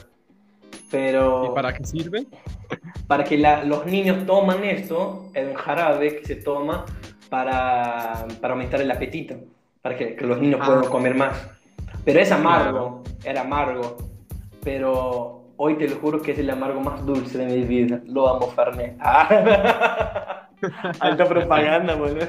Pero... 0.92 1.46
¿Y 1.50 1.55
para 1.55 1.72
qué 1.72 1.85
sirve? 1.85 2.26
Para 3.09 3.24
que 3.24 3.37
la, 3.37 3.64
los 3.64 3.85
niños 3.87 4.24
toman 4.26 4.62
esto, 4.62 5.31
es 5.35 5.48
un 5.48 5.55
jarabe 5.55 6.20
que 6.20 6.24
se 6.24 6.37
toma 6.37 6.87
para, 7.28 8.26
para 8.40 8.52
aumentar 8.52 8.81
el 8.81 8.90
apetito, 8.90 9.35
para 9.81 9.96
que, 9.96 10.14
que 10.14 10.24
los 10.24 10.38
niños 10.38 10.61
ah. 10.62 10.66
puedan 10.66 10.85
comer 10.85 11.14
más. 11.16 11.50
Pero 12.05 12.20
es 12.20 12.31
amargo, 12.31 13.02
claro. 13.02 13.20
era 13.24 13.40
amargo 13.40 13.96
pero 14.64 15.44
hoy 15.57 15.76
te 15.76 15.88
lo 15.88 15.96
juro 15.96 16.22
que 16.22 16.33
es 16.33 16.38
el 16.38 16.50
amargo 16.50 16.81
más 16.81 17.05
dulce 17.05 17.38
de 17.38 17.46
mi 17.46 17.62
vida. 17.64 18.00
Lo 18.07 18.28
amo, 18.28 18.48
Fernet. 18.48 18.96
Ah. 19.00 20.48
Alta 21.00 21.24
propaganda, 21.24 21.94
boludo. 21.94 22.26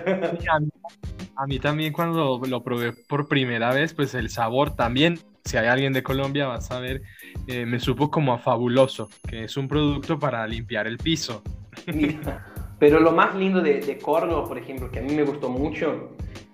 A 1.36 1.48
mí 1.48 1.60
también 1.60 1.93
cuando 1.93 2.39
lo 2.48 2.63
probé 2.63 2.93
por 2.93 3.28
primera 3.28 3.74
vez, 3.74 3.93
pues 3.93 4.13
el 4.13 4.30
sabor 4.30 4.76
también, 4.76 5.19
si 5.43 5.58
hay 5.58 5.67
alguien 5.67 5.93
de 5.93 6.04
Colombia 6.04 6.48
va 6.48 6.56
a 6.56 6.62
saber, 6.62 7.02
eh, 7.48 7.65
me 7.65 7.80
supo 7.80 8.12
como 8.12 8.34
a 8.34 8.38
fabuloso, 8.38 9.10
que 9.28 9.46
es 9.46 9.58
un 9.58 9.67
producto 9.67 10.19
para 10.19 10.46
limpiar 10.46 10.88
el 10.88 10.98
piso. 10.98 11.41
pero 12.80 13.00
lo 13.00 13.12
más 13.12 13.36
lindo 13.36 13.62
de, 13.62 13.80
de 13.80 13.98
Córdoba, 13.98 14.48
por 14.48 14.58
ejemplo, 14.58 14.91
que 14.91 15.00
a 15.00 15.02
mí 15.02 15.13
me 15.13 15.24
gustó 15.24 15.50
mucho, 15.50 16.12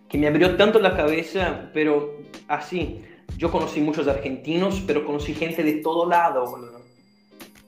que 0.07 0.17
me 0.17 0.27
abrió 0.27 0.55
tanto 0.55 0.79
la 0.79 0.95
cabeza, 0.95 1.69
pero 1.73 2.19
así, 2.47 3.01
yo 3.37 3.51
conocí 3.51 3.81
muchos 3.81 4.07
argentinos, 4.07 4.81
pero 4.85 5.05
conocí 5.05 5.33
gente 5.33 5.63
de 5.63 5.73
todo 5.73 6.07
lado, 6.09 6.45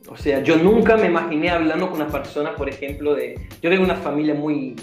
O 0.08 0.17
sea, 0.17 0.41
yo 0.43 0.58
nunca 0.58 0.97
me 0.97 1.08
imaginé 1.08 1.50
hablando 1.50 1.89
con 1.89 2.02
una 2.02 2.10
persona, 2.10 2.56
por 2.56 2.67
ejemplo, 2.69 3.15
de... 3.15 3.36
Yo 3.62 3.69
vengo 3.69 3.86
de 3.86 3.91
una 3.91 4.02
familia 4.02 4.34
muy, 4.34 4.76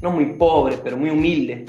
no 0.00 0.10
muy 0.10 0.26
pobre, 0.34 0.78
pero 0.82 0.96
muy 0.96 1.10
humilde. 1.10 1.64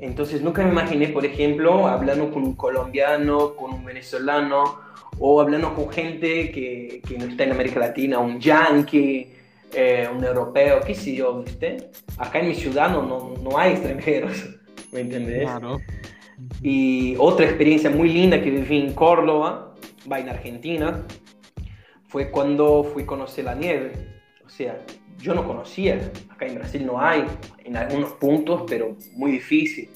Entonces 0.00 0.42
nunca 0.42 0.64
me 0.64 0.70
imaginé, 0.70 1.08
por 1.08 1.24
ejemplo, 1.24 1.86
hablando 1.86 2.30
con 2.30 2.42
un 2.42 2.54
colombiano, 2.54 3.54
con 3.54 3.72
un 3.72 3.84
venezolano, 3.84 4.80
o 5.18 5.40
hablando 5.40 5.74
con 5.74 5.88
gente 5.90 6.50
que, 6.50 7.00
que 7.06 7.18
no 7.18 7.26
está 7.26 7.44
en 7.44 7.52
América 7.52 7.78
Latina, 7.78 8.18
un 8.18 8.40
yankee, 8.40 9.28
eh, 9.74 10.08
un 10.14 10.22
europeo, 10.24 10.80
qué 10.86 10.94
sé 10.94 11.14
yo, 11.14 11.42
¿viste? 11.42 11.90
Acá 12.18 12.40
en 12.40 12.48
mi 12.48 12.54
ciudad 12.54 12.90
no, 12.90 13.34
no, 13.42 13.58
hay 13.58 13.72
extranjeros, 13.72 14.50
¿me 14.92 15.00
entendés? 15.00 15.44
Claro. 15.44 15.78
Y 16.62 17.14
otra 17.18 17.46
experiencia 17.46 17.88
muy 17.88 18.12
linda 18.12 18.42
que 18.42 18.50
viví 18.50 18.78
en 18.78 18.92
Córdoba, 18.92 19.74
va 20.10 20.18
en 20.18 20.28
Argentina, 20.28 21.06
fue 22.08 22.30
cuando 22.30 22.84
fui 22.84 23.04
a 23.04 23.06
conocer 23.06 23.44
la 23.46 23.54
nieve. 23.54 23.92
O 24.44 24.50
sea, 24.50 24.78
yo 25.18 25.34
no 25.34 25.46
conocía, 25.46 26.12
acá 26.30 26.46
en 26.46 26.56
Brasil 26.56 26.84
no 26.86 27.00
hay, 27.00 27.24
en 27.64 27.76
algunos 27.76 28.12
puntos, 28.12 28.64
pero 28.68 28.96
muy 29.14 29.32
difícil. 29.32 29.88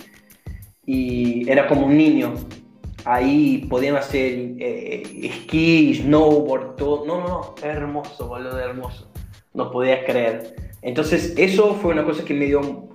Y 0.85 1.51
era 1.51 1.67
como 1.67 1.87
un 1.87 1.97
niño. 1.97 2.35
Ahí 3.05 3.67
podían 3.69 3.97
hacer 3.97 4.55
eh, 4.59 5.03
esquí, 5.23 5.95
snowboard, 5.97 6.77
todo. 6.77 7.07
No, 7.07 7.21
no, 7.21 7.29
no, 7.29 7.55
hermoso, 7.63 8.29
boludo, 8.29 8.59
hermoso. 8.59 9.11
No 9.53 9.71
podía 9.71 10.05
creer. 10.05 10.55
Entonces, 10.83 11.35
eso 11.37 11.75
fue 11.75 11.93
una 11.93 12.05
cosa 12.05 12.25
que 12.25 12.35
me 12.35 12.47
dio 12.47 12.89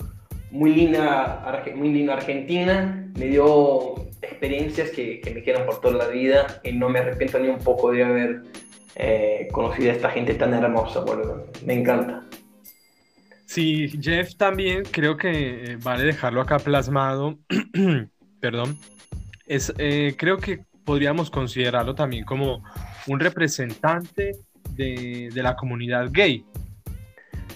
muy 0.51 0.75
linda, 0.75 1.63
muy 1.75 1.89
linda 1.89 2.13
Argentina, 2.13 3.09
me 3.17 3.25
dio 3.25 3.95
experiencias 4.21 4.91
que, 4.91 5.19
que 5.21 5.31
me 5.31 5.41
quedan 5.41 5.65
por 5.65 5.81
toda 5.81 5.95
la 5.95 6.07
vida 6.07 6.61
y 6.63 6.73
no 6.73 6.89
me 6.89 6.99
arrepiento 6.99 7.39
ni 7.39 7.47
un 7.47 7.59
poco 7.59 7.91
de 7.91 8.03
haber 8.03 8.43
eh, 8.95 9.47
conocido 9.51 9.89
a 9.89 9.93
esta 9.93 10.09
gente 10.09 10.33
tan 10.33 10.53
hermosa, 10.53 10.99
bueno, 11.01 11.45
me 11.65 11.73
encanta. 11.73 12.23
Sí, 13.45 13.89
Jeff 14.01 14.35
también 14.35 14.83
creo 14.89 15.17
que 15.17 15.63
eh, 15.73 15.77
vale 15.81 16.03
dejarlo 16.03 16.41
acá 16.41 16.59
plasmado, 16.59 17.37
perdón, 18.39 18.77
es, 19.45 19.73
eh, 19.77 20.15
creo 20.17 20.37
que 20.37 20.59
podríamos 20.85 21.29
considerarlo 21.29 21.95
también 21.95 22.25
como 22.25 22.63
un 23.07 23.19
representante 23.19 24.33
de, 24.71 25.29
de 25.33 25.43
la 25.43 25.55
comunidad 25.55 26.09
gay. 26.11 26.45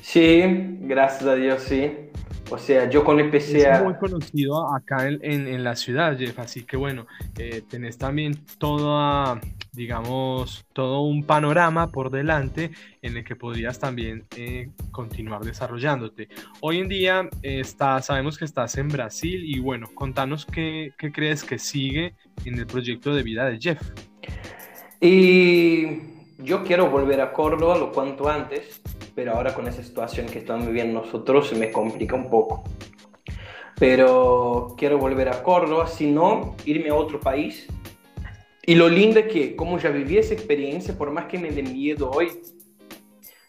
Sí, 0.01 0.41
gracias 0.81 1.23
a 1.23 1.35
Dios, 1.35 1.63
sí. 1.63 2.04
O 2.51 2.57
sea, 2.59 2.87
yo 2.89 3.03
con 3.03 3.19
empecé 3.19 3.67
a... 3.67 3.77
Es 3.77 3.83
muy 3.83 3.95
conocido 3.95 4.71
acá 4.73 5.07
en, 5.07 5.19
en, 5.23 5.63
la 5.63 5.75
ciudad, 5.75 6.15
Jeff, 6.17 6.37
así 6.37 6.63
que 6.63 6.77
bueno, 6.77 7.07
eh, 7.39 7.63
tenés 7.67 7.97
también 7.97 8.37
toda, 8.59 9.41
digamos, 9.71 10.63
todo 10.73 11.01
un 11.01 11.23
panorama 11.23 11.87
por 11.87 12.11
delante 12.11 12.69
en 13.01 13.17
el 13.17 13.23
que 13.23 13.35
podrías 13.35 13.79
también 13.79 14.25
eh, 14.37 14.69
continuar 14.91 15.43
desarrollándote. 15.43 16.29
Hoy 16.61 16.79
en 16.79 16.87
día 16.87 17.29
está, 17.41 17.99
sabemos 18.03 18.37
que 18.37 18.45
estás 18.45 18.77
en 18.77 18.89
Brasil 18.89 19.43
y 19.43 19.59
bueno, 19.59 19.87
contanos 19.95 20.45
qué, 20.45 20.93
qué 20.99 21.11
crees 21.11 21.43
que 21.43 21.57
sigue 21.57 22.13
en 22.45 22.59
el 22.59 22.67
proyecto 22.67 23.15
de 23.15 23.23
vida 23.23 23.45
de 23.45 23.59
Jeff. 23.59 23.81
Y 25.01 26.15
yo 26.37 26.63
quiero 26.63 26.91
volver 26.91 27.21
a 27.21 27.33
Córdoba 27.33 27.77
lo 27.77 27.91
cuanto 27.91 28.29
antes 28.29 28.81
pero 29.15 29.33
ahora 29.33 29.53
con 29.53 29.67
esa 29.67 29.81
situación 29.81 30.27
que 30.27 30.39
estamos 30.39 30.67
viviendo 30.67 31.01
nosotros 31.01 31.47
se 31.47 31.55
me 31.55 31.71
complica 31.71 32.15
un 32.15 32.29
poco. 32.29 32.63
Pero 33.79 34.75
quiero 34.77 34.97
volver 34.97 35.29
a 35.29 35.41
Córdoba, 35.41 35.87
si 35.87 36.11
no, 36.11 36.55
irme 36.65 36.89
a 36.89 36.95
otro 36.95 37.19
país. 37.19 37.67
Y 38.65 38.75
lo 38.75 38.89
lindo 38.89 39.19
es 39.19 39.27
que 39.27 39.55
como 39.55 39.79
ya 39.79 39.89
viví 39.89 40.17
esa 40.17 40.33
experiencia, 40.33 40.97
por 40.97 41.11
más 41.11 41.25
que 41.25 41.37
me 41.37 41.51
dé 41.51 41.63
miedo 41.63 42.11
hoy, 42.11 42.31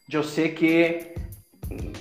yo 0.09 0.23
sé 0.23 0.55
que 0.55 1.15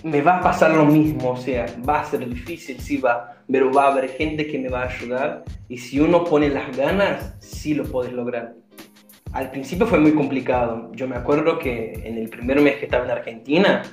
me 0.04 0.22
va 0.22 0.38
a 0.38 0.42
pasar 0.42 0.76
lo 0.76 0.86
mismo, 0.86 1.32
o 1.32 1.38
sea, 1.38 1.66
va 1.88 2.02
a 2.02 2.06
ser 2.06 2.28
difícil, 2.28 2.80
sí 2.80 2.98
va, 2.98 3.44
pero 3.52 3.72
va 3.72 3.86
a 3.86 3.92
haber 3.92 4.10
gente 4.10 4.46
que 4.48 4.60
me 4.60 4.70
va 4.70 4.84
a 4.84 4.90
ayudar 4.90 5.44
y 5.68 5.78
si 5.78 6.00
uno 6.00 6.24
pone 6.24 6.50
las 6.50 6.76
ganas, 6.76 7.36
sí 7.40 7.74
lo 7.74 7.84
puedes 7.86 8.14
lograr. 8.14 8.54
Al 9.36 9.52
principio 9.52 9.86
fue 9.86 10.00
muy 10.00 10.14
complicado. 10.14 10.90
Yo 10.94 11.10
me 11.10 11.18
acuerdo 11.18 11.60
que 11.60 11.92
en 12.06 12.18
el 12.18 12.30
primer 12.30 12.62
mes 12.62 12.78
que 12.78 12.86
estaba 12.86 13.04
en 13.04 13.12
Argentina, 13.12 13.84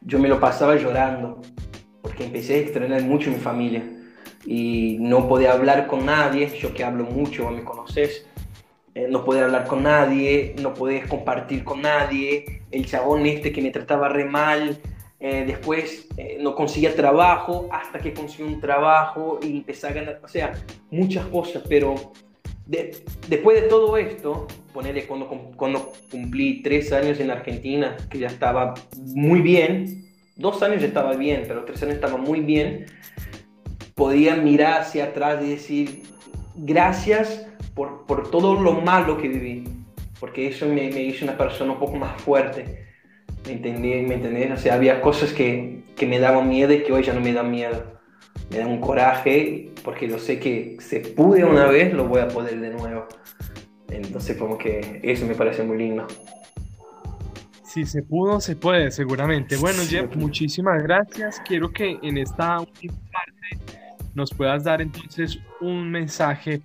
yo 0.00 0.20
me 0.20 0.28
lo 0.28 0.38
pasaba 0.38 0.76
llorando, 0.76 1.42
porque 2.00 2.22
empecé 2.22 2.54
a 2.54 2.58
extrañar 2.58 3.02
mucho 3.02 3.30
a 3.30 3.32
mi 3.32 3.40
familia 3.40 3.82
y 4.46 4.96
no 5.00 5.26
podía 5.26 5.54
hablar 5.54 5.88
con 5.88 6.06
nadie, 6.06 6.56
yo 6.56 6.72
que 6.72 6.84
hablo 6.84 7.02
mucho, 7.02 7.50
me 7.50 7.64
conoces, 7.64 8.28
eh, 8.94 9.08
no 9.10 9.24
podía 9.24 9.42
hablar 9.42 9.66
con 9.66 9.82
nadie, 9.82 10.54
no 10.62 10.72
podía 10.72 11.04
compartir 11.08 11.64
con 11.64 11.82
nadie, 11.82 12.62
el 12.70 12.86
chabón 12.86 13.26
este 13.26 13.50
que 13.50 13.62
me 13.62 13.72
trataba 13.72 14.08
re 14.08 14.24
mal, 14.24 14.78
eh, 15.18 15.42
después 15.48 16.06
eh, 16.16 16.38
no 16.40 16.54
conseguía 16.54 16.94
trabajo, 16.94 17.68
hasta 17.72 17.98
que 17.98 18.14
consiguió 18.14 18.46
un 18.46 18.60
trabajo 18.60 19.40
y 19.42 19.50
empecé 19.50 19.88
a 19.88 19.92
ganar, 19.92 20.20
o 20.22 20.28
sea, 20.28 20.52
muchas 20.92 21.26
cosas, 21.26 21.64
pero 21.68 22.12
después 23.28 23.62
de 23.62 23.68
todo 23.68 23.96
esto, 23.96 24.46
cuando, 24.72 25.28
cuando 25.56 25.92
cumplí 26.10 26.62
tres 26.62 26.92
años 26.92 27.18
en 27.20 27.30
Argentina, 27.30 27.96
que 28.08 28.18
ya 28.18 28.28
estaba 28.28 28.74
muy 28.96 29.40
bien, 29.40 30.04
dos 30.36 30.62
años 30.62 30.80
ya 30.80 30.88
estaba 30.88 31.14
bien, 31.14 31.44
pero 31.48 31.64
tres 31.64 31.82
años 31.82 31.96
estaba 31.96 32.16
muy 32.16 32.40
bien, 32.40 32.86
podía 33.94 34.36
mirar 34.36 34.82
hacia 34.82 35.06
atrás 35.06 35.42
y 35.44 35.50
decir, 35.50 36.02
gracias 36.54 37.46
por, 37.74 38.06
por 38.06 38.30
todo 38.30 38.60
lo 38.60 38.74
malo 38.80 39.18
que 39.18 39.28
viví, 39.28 39.64
porque 40.20 40.48
eso 40.48 40.66
me, 40.66 40.90
me, 40.90 41.02
hizo 41.02 41.24
una 41.24 41.36
persona 41.36 41.72
un 41.72 41.78
poco 41.78 41.96
más 41.96 42.20
fuerte. 42.22 42.86
¿Me 43.46 43.52
entendés? 43.54 44.06
¿Me 44.06 44.14
entendés? 44.14 44.52
O 44.52 44.56
sea, 44.58 44.74
había 44.74 45.00
cosas 45.00 45.32
que, 45.32 45.82
que 45.96 46.06
me 46.06 46.18
daban 46.18 46.48
miedo 46.48 46.72
y 46.74 46.82
que 46.82 46.92
hoy 46.92 47.02
ya 47.02 47.14
no 47.14 47.20
me 47.20 47.32
dan 47.32 47.50
miedo 47.50 47.99
me 48.50 48.58
da 48.58 48.66
un 48.66 48.80
coraje 48.80 49.70
porque 49.84 50.08
yo 50.08 50.18
sé 50.18 50.38
que 50.38 50.76
se 50.80 51.00
pude 51.00 51.44
una 51.44 51.66
vez, 51.66 51.92
lo 51.94 52.06
voy 52.06 52.20
a 52.20 52.28
poder 52.28 52.60
de 52.60 52.70
nuevo. 52.70 53.06
Entonces 53.88 54.36
como 54.36 54.58
que 54.58 55.00
eso 55.02 55.26
me 55.26 55.34
parece 55.34 55.62
muy 55.62 55.78
lindo. 55.78 56.06
Si 57.64 57.86
se 57.86 58.02
pudo, 58.02 58.40
se 58.40 58.56
puede, 58.56 58.90
seguramente. 58.90 59.56
Bueno, 59.56 59.82
Jeff, 59.88 60.16
muchísimas 60.16 60.82
gracias. 60.82 61.40
Quiero 61.46 61.70
que 61.70 61.98
en 62.02 62.18
esta 62.18 62.58
última 62.58 62.94
parte 63.12 63.80
nos 64.14 64.30
puedas 64.34 64.64
dar 64.64 64.82
entonces 64.82 65.38
un 65.60 65.88
mensaje 65.88 66.62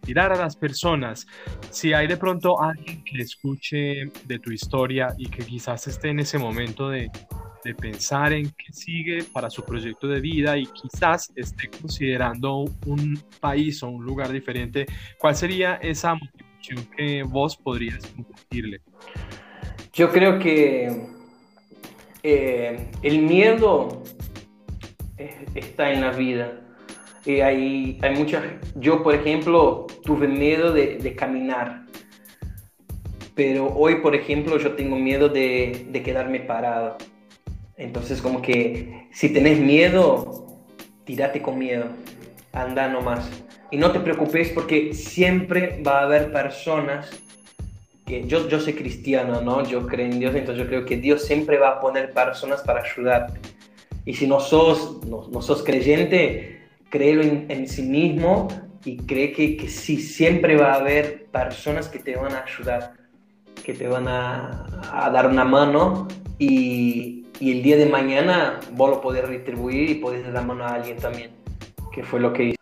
tirar 0.00 0.32
a 0.32 0.36
las 0.36 0.56
personas. 0.56 1.26
Si 1.70 1.92
hay 1.92 2.08
de 2.08 2.16
pronto 2.16 2.60
alguien 2.60 3.04
que 3.04 3.22
escuche 3.22 4.10
de 4.26 4.38
tu 4.40 4.50
historia 4.50 5.14
y 5.16 5.28
que 5.28 5.44
quizás 5.44 5.86
esté 5.86 6.08
en 6.08 6.20
ese 6.20 6.38
momento 6.38 6.88
de, 6.88 7.10
de 7.64 7.74
pensar 7.74 8.32
en 8.32 8.50
qué 8.50 8.72
sigue 8.72 9.24
para 9.24 9.50
su 9.50 9.64
proyecto 9.64 10.06
de 10.06 10.20
vida 10.20 10.56
y 10.56 10.66
quizás 10.66 11.32
esté 11.36 11.68
considerando 11.68 12.64
un 12.86 13.20
país 13.40 13.82
o 13.82 13.88
un 13.88 14.04
lugar 14.04 14.30
diferente, 14.30 14.86
¿cuál 15.18 15.34
sería 15.34 15.76
esa 15.76 16.14
motivación 16.14 16.88
que 16.96 17.22
vos 17.22 17.56
podrías 17.56 18.06
compartirle? 18.06 18.80
Yo 19.92 20.10
creo 20.10 20.38
que 20.38 21.06
eh, 22.22 22.90
el 23.02 23.22
miedo 23.22 24.02
está 25.54 25.92
en 25.92 26.00
la 26.00 26.10
vida. 26.10 26.60
Y 27.24 27.40
hay, 27.40 27.98
hay 28.00 28.14
muchas, 28.16 28.44
yo 28.76 29.02
por 29.02 29.14
ejemplo 29.14 29.86
tuve 30.04 30.28
miedo 30.28 30.72
de, 30.72 30.98
de, 30.98 31.14
caminar, 31.14 31.84
pero 33.34 33.66
hoy 33.66 33.96
por 33.96 34.14
ejemplo 34.14 34.56
yo 34.56 34.72
tengo 34.72 34.96
miedo 34.96 35.28
de, 35.28 35.88
de 35.90 36.02
quedarme 36.02 36.40
parado. 36.40 36.96
Entonces, 37.78 38.20
como 38.20 38.42
que 38.42 39.06
si 39.12 39.32
tenés 39.32 39.60
miedo, 39.60 40.46
tírate 41.04 41.40
con 41.40 41.58
miedo, 41.58 41.86
anda 42.52 42.88
nomás. 42.88 43.30
Y 43.70 43.76
no 43.76 43.92
te 43.92 44.00
preocupes 44.00 44.50
porque 44.50 44.92
siempre 44.94 45.80
va 45.86 46.00
a 46.00 46.02
haber 46.02 46.32
personas 46.32 47.08
que 48.04 48.26
yo, 48.26 48.48
yo 48.48 48.58
soy 48.58 48.72
cristiano, 48.72 49.40
¿no? 49.40 49.64
Yo 49.64 49.86
creo 49.86 50.06
en 50.06 50.18
Dios, 50.18 50.34
entonces 50.34 50.64
yo 50.64 50.68
creo 50.68 50.84
que 50.84 50.96
Dios 50.96 51.24
siempre 51.24 51.58
va 51.58 51.68
a 51.68 51.80
poner 51.80 52.12
personas 52.12 52.62
para 52.62 52.82
ayudarte. 52.82 53.38
Y 54.04 54.14
si 54.14 54.26
no 54.26 54.40
sos, 54.40 55.04
no, 55.06 55.28
no 55.30 55.40
sos 55.40 55.62
creyente, 55.62 56.62
créelo 56.90 57.22
en, 57.22 57.46
en, 57.48 57.68
sí 57.68 57.82
mismo 57.82 58.48
y 58.84 58.96
cree 58.96 59.32
que, 59.32 59.56
que 59.56 59.68
sí, 59.68 59.98
siempre 59.98 60.56
va 60.56 60.72
a 60.72 60.76
haber 60.76 61.26
personas 61.26 61.88
que 61.88 61.98
te 61.98 62.16
van 62.16 62.32
a 62.32 62.44
ayudar, 62.44 62.94
que 63.62 63.74
te 63.74 63.86
van 63.86 64.08
a, 64.08 64.64
a 64.90 65.10
dar 65.10 65.26
una 65.26 65.44
mano 65.44 66.08
y, 66.38 67.17
y 67.40 67.52
el 67.52 67.62
día 67.62 67.76
de 67.76 67.86
mañana 67.86 68.60
vos 68.72 68.90
lo 68.90 69.00
podés 69.00 69.26
retribuir 69.26 69.90
y 69.90 69.94
podés 69.96 70.24
dar 70.24 70.32
la 70.32 70.42
mano 70.42 70.64
a 70.64 70.74
alguien 70.74 70.96
también. 70.98 71.30
que 71.92 72.04
fue 72.04 72.20
lo 72.20 72.32
que 72.32 72.44
hice. 72.44 72.56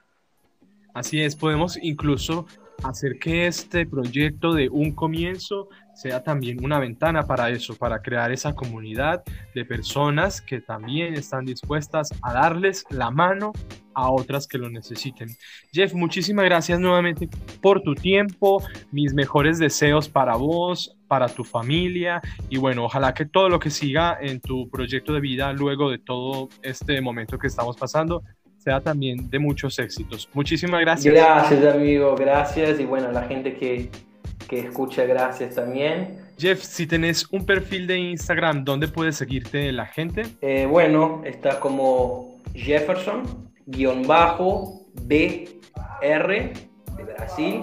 Así 0.94 1.20
es, 1.20 1.36
podemos 1.36 1.78
incluso 1.82 2.46
hacer 2.82 3.18
que 3.18 3.46
este 3.46 3.86
proyecto 3.86 4.54
de 4.54 4.68
un 4.68 4.92
comienzo 4.92 5.68
sea 5.94 6.22
también 6.22 6.62
una 6.62 6.78
ventana 6.78 7.26
para 7.26 7.48
eso, 7.50 7.74
para 7.74 8.02
crear 8.02 8.30
esa 8.30 8.54
comunidad 8.54 9.22
de 9.54 9.64
personas 9.64 10.42
que 10.42 10.60
también 10.60 11.14
están 11.14 11.46
dispuestas 11.46 12.10
a 12.22 12.34
darles 12.34 12.84
la 12.90 13.10
mano 13.10 13.52
a 13.94 14.10
otras 14.10 14.46
que 14.46 14.58
lo 14.58 14.68
necesiten. 14.68 15.30
Jeff, 15.72 15.94
muchísimas 15.94 16.44
gracias 16.44 16.78
nuevamente 16.78 17.30
por 17.62 17.80
tu 17.80 17.94
tiempo, 17.94 18.62
mis 18.92 19.14
mejores 19.14 19.58
deseos 19.58 20.06
para 20.10 20.36
vos, 20.36 20.94
para 21.08 21.28
tu 21.28 21.44
familia 21.44 22.20
y 22.50 22.58
bueno, 22.58 22.84
ojalá 22.84 23.14
que 23.14 23.24
todo 23.24 23.48
lo 23.48 23.58
que 23.58 23.70
siga 23.70 24.18
en 24.20 24.40
tu 24.40 24.68
proyecto 24.68 25.14
de 25.14 25.20
vida 25.20 25.52
luego 25.54 25.90
de 25.90 25.98
todo 25.98 26.50
este 26.62 27.00
momento 27.00 27.38
que 27.38 27.46
estamos 27.46 27.76
pasando 27.78 28.22
sea 28.66 28.80
también 28.80 29.30
de 29.30 29.38
muchos 29.38 29.78
éxitos. 29.78 30.28
Muchísimas 30.34 30.80
gracias. 30.80 31.14
Gracias, 31.14 31.64
amigo, 31.72 32.16
gracias. 32.16 32.80
Y 32.80 32.84
bueno, 32.84 33.12
la 33.12 33.22
gente 33.22 33.54
que, 33.54 33.88
que 34.48 34.58
escucha, 34.58 35.04
gracias 35.04 35.54
también. 35.54 36.18
Jeff, 36.36 36.60
si 36.64 36.84
tenés 36.84 37.28
un 37.30 37.46
perfil 37.46 37.86
de 37.86 37.96
Instagram, 37.96 38.64
¿dónde 38.64 38.88
puede 38.88 39.12
seguirte 39.12 39.70
la 39.70 39.86
gente? 39.86 40.24
Eh, 40.40 40.66
bueno, 40.68 41.22
está 41.24 41.60
como 41.60 42.40
Jefferson, 42.54 43.22
guion 43.66 44.04
bajo, 44.04 44.84
BR 45.02 46.52
de 46.96 47.04
Brasil, 47.04 47.62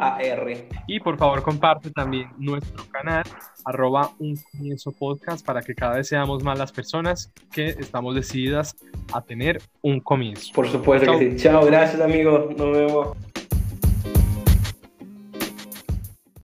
AR. 0.00 0.54
Y 0.86 1.00
por 1.00 1.16
favor 1.16 1.42
comparte 1.42 1.90
también 1.90 2.28
nuestro 2.38 2.84
canal, 2.90 3.24
arroba 3.64 4.10
un 4.18 4.36
comienzo 4.52 4.92
podcast, 4.92 5.44
para 5.44 5.62
que 5.62 5.74
cada 5.74 5.96
vez 5.96 6.08
seamos 6.08 6.42
más 6.42 6.58
las 6.58 6.72
personas 6.72 7.32
que 7.52 7.68
estamos 7.68 8.14
decididas 8.14 8.76
a 9.12 9.20
tener 9.20 9.60
un 9.82 10.00
comienzo. 10.00 10.52
Por 10.54 10.68
supuesto 10.68 11.18
que 11.18 11.32
sí. 11.32 11.36
Chao, 11.36 11.64
gracias 11.64 12.00
amigos, 12.00 12.56
nos 12.56 12.76
vemos. 12.76 13.31